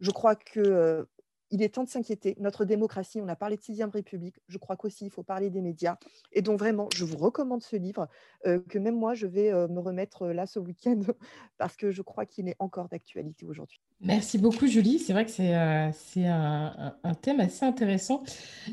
[0.00, 1.04] Je crois que euh,
[1.50, 2.36] il est temps de s'inquiéter.
[2.40, 5.60] Notre démocratie, on a parlé de sixième République, je crois qu'aussi il faut parler des
[5.60, 5.96] médias.
[6.32, 8.08] Et donc vraiment, je vous recommande ce livre,
[8.46, 11.00] euh, que même moi, je vais euh, me remettre euh, là ce week-end,
[11.58, 13.80] parce que je crois qu'il est encore d'actualité aujourd'hui.
[14.00, 14.98] Merci beaucoup, Julie.
[14.98, 15.92] C'est vrai que c'est un,
[17.02, 18.22] un, thème assez intéressant.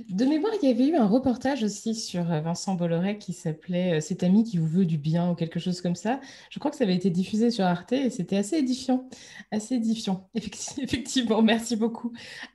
[0.09, 4.24] De mémoire, il y avait eu un reportage aussi sur Vincent Bolloré qui s'appelait Cet
[4.24, 6.19] ami qui vous veut du bien ou quelque chose comme ça.
[6.49, 9.07] Je crois que ça avait été diffusé sur Arte et c'était assez édifiant.
[9.51, 11.41] Assez édifiant, effectivement.
[11.41, 12.11] Merci beaucoup.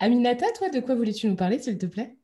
[0.09, 2.17] Aminata, toi, de quoi voulais-tu nous parler, s'il te plaît?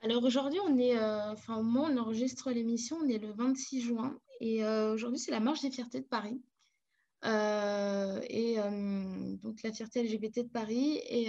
[0.00, 3.30] Alors aujourd'hui, on est, euh, enfin au moment où on enregistre l'émission, on est le
[3.34, 6.40] 26 juin et euh, aujourd'hui c'est la marche des fiertés de Paris.
[7.26, 8.56] Euh, et
[9.42, 11.28] donc la fierté LGBT de Paris et,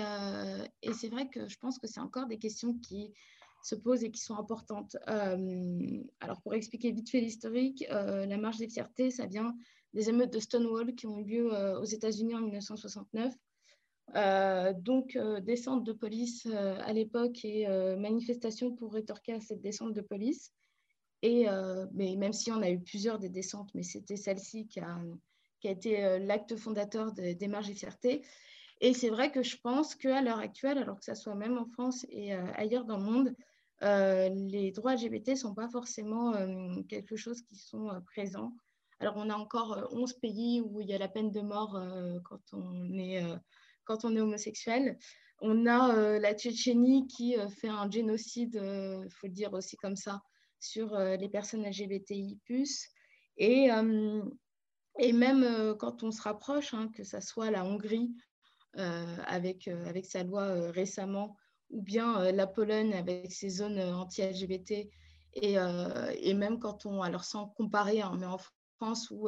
[0.93, 3.11] c'est vrai que je pense que c'est encore des questions qui
[3.61, 4.95] se posent et qui sont importantes.
[5.05, 9.53] alors pour expliquer vite fait l'historique, la marche des fiertés, ça vient
[9.93, 13.33] des émeutes de Stonewall qui ont eu lieu aux États-Unis en 1969
[14.15, 19.61] euh, donc, euh, descente de police euh, à l'époque et manifestation pour rétorquer à cette
[19.61, 20.51] descente de police.
[21.21, 21.45] Et
[21.93, 24.99] mais même si on a eu plusieurs des descentes, mais c'était celle-ci qui a,
[25.63, 28.25] été l'acte fondateur des marches et fierté.
[28.81, 31.65] Et c'est vrai que je pense qu'à l'heure actuelle, alors que ça soit même en
[31.65, 33.33] France et ailleurs dans le monde,
[33.81, 36.33] les droits LGBT ne sont pas forcément
[36.89, 38.51] quelque chose qui sont présents.
[38.99, 41.81] Alors, on a encore 11 pays où il y a la peine de mort
[42.25, 43.23] quand on est
[43.85, 44.97] quand on est homosexuel.
[45.45, 49.53] On a euh, la Tchétchénie qui euh, fait un génocide, il euh, faut le dire
[49.53, 50.21] aussi comme ça,
[50.59, 52.39] sur les personnes LGBTI+.
[53.35, 53.67] Et,
[54.99, 58.15] et même quand on se rapproche, hein, que ce soit la Hongrie
[58.73, 61.35] avec, avec sa loi récemment,
[61.69, 64.89] ou bien la Pologne avec ses zones anti-LGBT,
[65.33, 65.57] et,
[66.21, 68.39] et, même quand on, alors sans comparer, hein, mais en
[68.77, 69.27] France où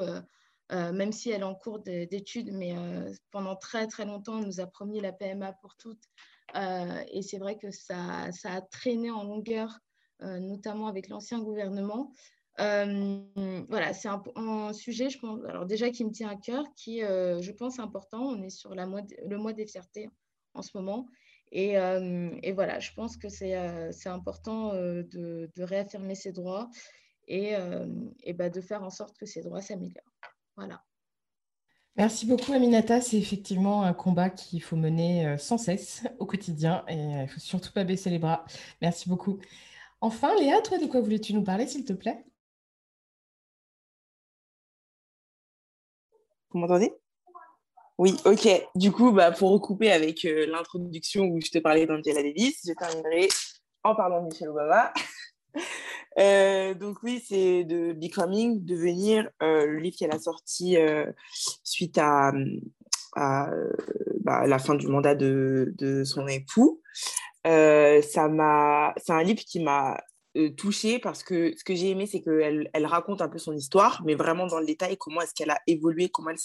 [0.72, 4.46] euh, même si elle est en cours d'études, mais euh, pendant très très longtemps, on
[4.46, 6.04] nous a promis la PMA pour toutes.
[6.56, 9.80] Euh, et c'est vrai que ça, ça, a traîné en longueur,
[10.22, 12.12] notamment avec l'ancien gouvernement.
[12.58, 17.52] voilà, c'est un, sujet, je pense, alors déjà qui me tient à cœur, qui, je
[17.52, 18.24] pense, important.
[18.24, 20.10] On est sur le mois des fiertés
[20.56, 21.06] en ce moment.
[21.52, 21.76] Et,
[22.54, 23.56] voilà, je pense que c'est
[24.08, 26.70] important de, réaffirmer ces droits
[27.28, 27.54] et,
[28.24, 30.15] et bah, de faire en sorte que ces droits s'améliorent.
[30.56, 30.84] Voilà.
[31.98, 33.00] Merci beaucoup, Aminata.
[33.02, 37.22] C'est effectivement un combat qu'il faut mener euh, sans cesse au quotidien et euh, il
[37.24, 38.46] ne faut surtout pas baisser les bras.
[38.82, 39.40] Merci beaucoup.
[40.02, 42.26] Enfin, Léa, toi, de quoi voulais-tu nous parler, s'il te plaît?
[46.50, 46.94] Vous m'entendez?
[47.98, 48.48] Oui, ok.
[48.76, 52.74] Du coup, bah, pour recouper avec euh, l'introduction où je te parlais d'Angela Davis, je
[52.74, 53.30] terminerai
[53.84, 54.94] en parlant de Michelle Obama.
[56.18, 61.12] Euh, donc oui, c'est de Becoming, devenir euh, le livre qu'elle a sorti euh,
[61.64, 62.32] suite à,
[63.16, 66.82] bah, la fin du mandat de, de son époux.
[67.44, 69.98] ça c'est un livre qui m'a
[70.58, 74.02] touchée parce que ce que j'ai aimé, c'est qu'elle elle raconte un peu son histoire,
[74.06, 76.38] mais vraiment dans le détail, comment est-ce qu'elle a évolué, comment elle,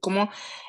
[0.00, 0.28] comment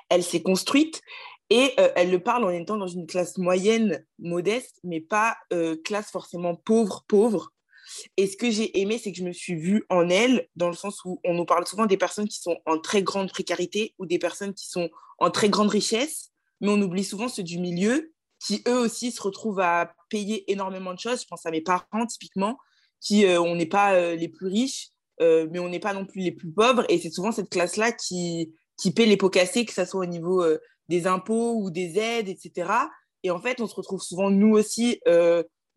[0.10, 1.02] elle s'est construite.
[1.50, 5.38] Et elle le parle en étant dans une classe moyenne, modeste, mais pas
[5.84, 7.52] classe forcément pauvre, pauvre.
[8.18, 10.76] Et ce que j'ai aimé, c'est que je me suis vue en elle, dans le
[10.76, 14.06] sens où on nous parle souvent des personnes qui sont en très grande précarité ou
[14.06, 14.89] des personnes qui sont
[15.20, 16.32] en très grande richesse,
[16.62, 20.94] mais on oublie souvent ceux du milieu qui, eux aussi, se retrouvent à payer énormément
[20.94, 21.22] de choses.
[21.22, 22.58] Je pense à mes parents, typiquement,
[23.00, 24.89] qui, euh, on n'est pas euh, les plus riches,
[25.22, 26.86] euh, mais on n'est pas non plus les plus pauvres.
[26.89, 30.06] Et c'est souvent cette classe-là qui, qui paie les pots cassés, que ce soit au
[30.06, 30.44] niveau
[30.89, 32.70] des impôts ou des aides, etc.
[33.24, 35.00] Et en fait, on se retrouve souvent, nous aussi,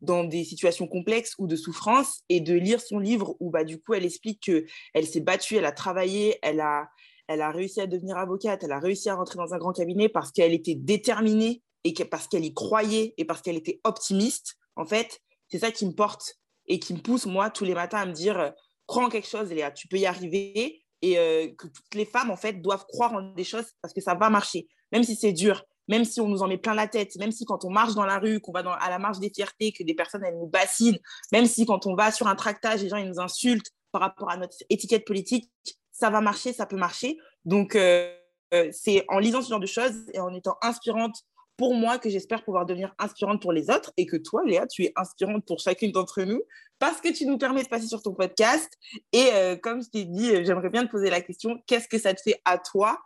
[0.06, 3.78] dans des situations complexes ou de souffrance, et de lire son livre où, bah, du
[3.78, 6.88] coup, elle explique qu'elle s'est battue, elle a travaillé, elle a,
[7.28, 10.08] elle a réussi à devenir avocate, elle a réussi à rentrer dans un grand cabinet
[10.08, 14.56] parce qu'elle était déterminée et que, parce qu'elle y croyait et parce qu'elle était optimiste.
[14.76, 16.36] En fait, c'est ça qui me porte
[16.66, 18.52] et qui me pousse, moi, tous les matins à me dire,
[18.86, 22.30] crois en quelque chose, Léa, tu peux y arriver et euh, que toutes les femmes,
[22.30, 25.32] en fait, doivent croire en des choses parce que ça va marcher, même si c'est
[25.32, 27.94] dur, même si on nous en met plein la tête, même si quand on marche
[27.94, 30.48] dans la rue, qu'on va à la marche des fiertés, que des personnes, elles nous
[30.48, 30.98] bassinent,
[31.32, 34.30] même si quand on va sur un tractage, les gens, ils nous insultent par rapport
[34.30, 35.50] à notre étiquette politique,
[35.92, 37.16] ça va marcher, ça peut marcher.
[37.44, 38.12] Donc, euh,
[38.54, 41.16] euh, c'est en lisant ce genre de choses et en étant inspirante
[41.56, 44.84] pour moi que j'espère pouvoir devenir inspirante pour les autres et que toi, Léa, tu
[44.84, 46.42] es inspirante pour chacune d'entre nous
[46.78, 48.70] parce que tu nous permets de passer sur ton podcast.
[49.12, 52.12] Et euh, comme je t'ai dit, j'aimerais bien te poser la question, qu'est-ce que ça
[52.12, 52.98] te fait à toi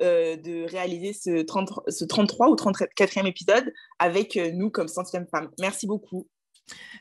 [0.00, 5.86] de réaliser ce, 30, ce 33 ou 34e épisode avec nous comme centième femme Merci
[5.86, 6.26] beaucoup.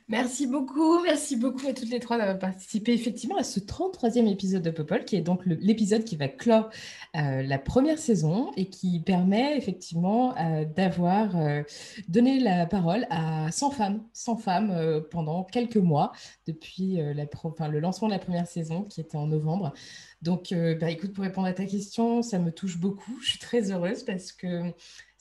[0.09, 4.61] Merci beaucoup, merci beaucoup à toutes les trois d'avoir participé effectivement à ce 33e épisode
[4.61, 6.69] de Popol, qui est donc l'épisode qui va clore
[7.15, 11.63] euh, la première saison et qui permet effectivement euh, d'avoir euh,
[12.09, 16.11] donné la parole à 100 femmes, 100 femmes pendant quelques mois
[16.47, 19.73] depuis le lancement de la première saison qui était en novembre.
[20.21, 23.17] Donc, bah, écoute, pour répondre à ta question, ça me touche beaucoup.
[23.21, 24.73] Je suis très heureuse parce que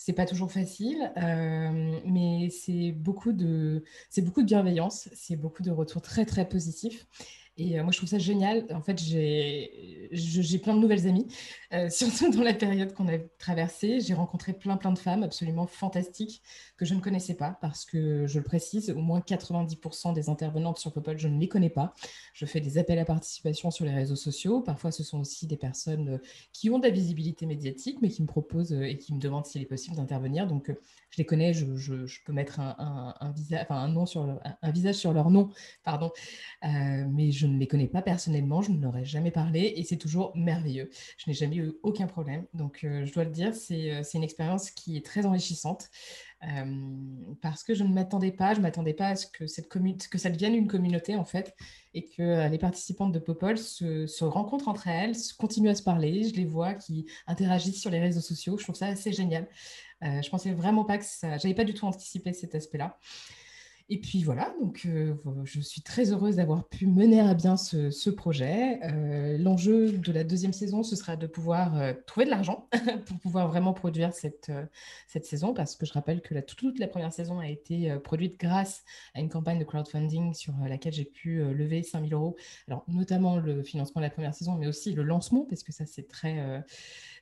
[0.04, 5.62] c'est pas toujours facile, euh, mais c'est beaucoup de, c'est beaucoup de bienveillance, c'est beaucoup
[5.62, 7.06] de retours très très positifs.
[7.58, 8.66] Et euh, moi, je trouve ça génial.
[8.70, 11.26] En fait, j'ai plein de nouvelles amies,
[11.74, 14.00] euh, surtout dans la période qu'on a traversée.
[14.00, 16.42] J'ai rencontré plein, plein de femmes absolument fantastiques
[16.78, 20.78] que je ne connaissais pas parce que, je le précise, au moins 90% des intervenantes
[20.78, 21.94] sur Popol, je ne les connais pas.
[22.32, 24.60] Je fais des appels à participation sur les réseaux sociaux.
[24.60, 26.18] Parfois, ce sont aussi des personnes euh,
[26.52, 29.60] qui ont de la visibilité médiatique, mais qui me proposent et qui me demandent s'il
[29.60, 30.46] est possible d'intervenir.
[30.46, 30.72] Donc,
[31.10, 31.66] je les connais, je,
[32.24, 34.22] peux mettre un, un, visage, un, nom sur
[34.62, 35.50] un, visage sur leur nom,
[35.84, 36.10] pardon,
[36.62, 39.82] mais je je ne les connais pas personnellement, je ne leur ai jamais parlé et
[39.82, 40.90] c'est toujours merveilleux.
[41.18, 42.46] Je n'ai jamais eu aucun problème.
[42.54, 45.90] Donc, euh, je dois le dire, c'est euh, une expérience qui est très enrichissante
[46.44, 46.64] euh,
[47.40, 50.30] parce que je ne m'attendais pas, je m'attendais pas à ce que, cette que ça
[50.30, 51.56] devienne une communauté en fait
[51.94, 56.28] et que les participantes de Popol se, se, rencontrent entre elles, continuent à se parler.
[56.28, 58.56] Je les vois qui interagissent sur les réseaux sociaux.
[58.56, 59.48] Je trouve ça assez génial.
[60.00, 62.98] je pensais vraiment pas que ça, j'avais pas du tout anticipé cet aspect-là.
[63.88, 65.14] Et puis voilà, donc euh,
[65.44, 68.78] je suis très heureuse d'avoir pu mener à bien ce, projet.
[68.84, 72.68] Euh, l'enjeu de la deuxième saison, ce sera de pouvoir euh, trouver de l'argent
[73.06, 74.52] pour pouvoir vraiment produire cette,
[75.08, 78.38] cette saison, parce que je rappelle que la, toute la première saison a été produite
[78.38, 82.36] grâce à une campagne de crowdfunding sur laquelle j'ai pu lever 5000 euros.
[82.68, 85.86] Alors notamment le financement de la première saison, mais aussi le lancement, parce que ça
[85.86, 86.62] c'est très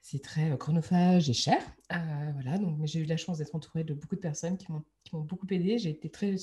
[0.00, 1.60] c'est très chronophage et cher.
[1.90, 5.46] voilà, donc j'ai eu la chance d'être entourée de beaucoup de personnes qui m'ont beaucoup
[5.50, 5.78] aidé.
[5.78, 6.36] J'ai été très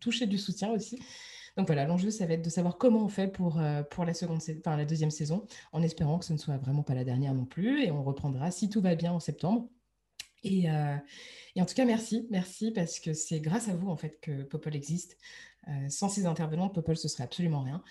[0.00, 0.98] touchée du soutien aussi.
[1.56, 4.40] Donc voilà, l'enjeu, ça va être de savoir comment on fait pour, pour la, seconde,
[4.58, 7.46] enfin, la deuxième saison, en espérant que ce ne soit vraiment pas la dernière non
[7.46, 7.82] plus.
[7.82, 9.68] Et on reprendra, si tout va bien, en septembre.
[10.44, 14.20] Et, et en tout cas, merci, merci, parce que c'est grâce à vous, en fait,
[14.20, 15.16] que Popol existe.
[15.68, 17.82] Euh, sans ces intervenants, Popol, ce serait absolument rien.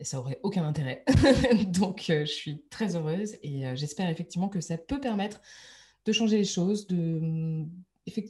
[0.00, 1.04] Et ça aurait aucun intérêt.
[1.66, 5.40] Donc, je suis très heureuse et j'espère effectivement que ça peut permettre
[6.04, 7.66] de changer les choses, de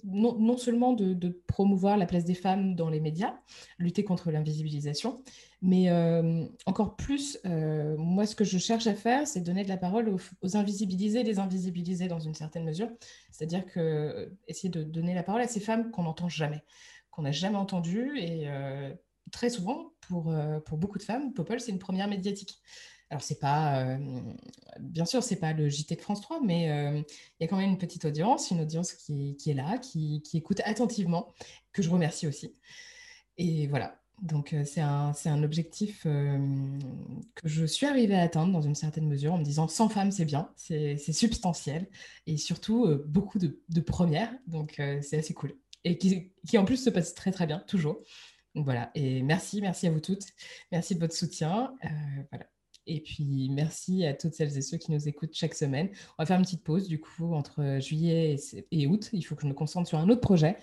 [0.05, 3.35] non, non, seulement de, promouvoir la place des femmes dans les médias,
[3.79, 5.23] lutter contre l'invisibilisation,
[5.63, 9.69] mais euh, encore plus, euh, moi, ce que je cherche à faire, c'est donner de
[9.69, 12.89] la parole aux, invisibilisés, les invisibiliser dans une certaine mesure.
[13.31, 16.63] C'est-à-dire que euh, essayer de donner la parole à ces femmes qu'on n'entend jamais,
[17.15, 18.19] qu'on n'a jamais entendues.
[18.19, 18.49] Et
[19.31, 20.35] très souvent, pour,
[20.67, 22.61] pour beaucoup de femmes, Popol, c'est une première médiatique.
[23.11, 23.99] Alors, c'est pas, euh,
[24.81, 27.01] bien sûr, c'est pas le JT de France 3, mais euh,
[27.39, 30.61] il y a quand même une petite audience, une audience qui, est là, qui, écoute
[30.65, 31.33] attentivement,
[31.73, 32.55] que je remercie aussi.
[33.37, 36.39] Et voilà, donc euh, c'est un, un, objectif que
[37.45, 40.25] je suis arrivée à atteindre dans une certaine mesure en me disant 100 femmes, c'est
[40.25, 41.89] bien, c'est substantiel,
[42.27, 45.55] et surtout beaucoup de, premières, donc c'est assez cool.
[45.85, 48.03] Et qui, en plus se passe très très bien, toujours.
[48.55, 50.27] Donc voilà, et merci, merci à vous toutes,
[50.73, 51.75] merci de votre soutien.
[52.31, 52.47] voilà.
[52.87, 55.89] Et puis, merci à toutes celles et ceux qui nous écoutent chaque semaine.
[56.19, 58.37] On va faire une petite pause, du coup, entre juillet
[58.71, 59.09] et août.
[59.15, 60.59] Il faut que je me concentre sur un autre projet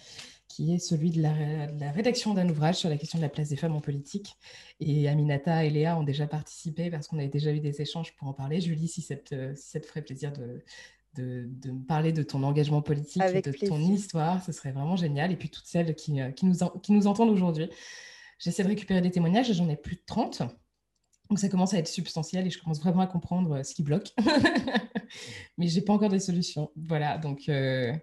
[0.47, 3.55] qui est celui de la, rédaction d'un ouvrage sur la question de la place des
[3.55, 4.35] femmes en politique.
[4.79, 8.27] Et Aminata et Léa ont déjà participé parce qu'on avait déjà eu des échanges pour
[8.27, 8.59] en parler.
[8.59, 10.61] Julie, si ça te, si ça te ferait plaisir de,
[11.15, 15.31] de, me parler de ton engagement politique et de ton histoire, ce serait vraiment génial.
[15.31, 17.69] Et puis toutes celles qui, qui, nous, qui nous entendent aujourd'hui.
[18.39, 20.43] J'essaie de récupérer des témoignages et j'en ai plus de 30.
[21.29, 23.83] Donc ça commence à être substantiel et je commence vraiment à comprendre euh, ce qui
[23.83, 24.09] bloque.
[25.57, 26.71] Mais je n'ai pas encore des solutions.
[26.75, 27.93] Voilà, donc, euh,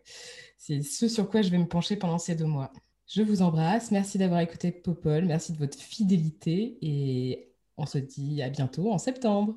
[0.57, 2.73] c'est ce sur quoi je vais me pencher pendant ces deux mois.
[3.07, 3.91] Je vous embrasse.
[3.91, 5.27] Merci d'avoir écouté Popol.
[5.27, 6.79] Merci de votre fidélité.
[6.81, 9.57] Et on se dit à bientôt en septembre.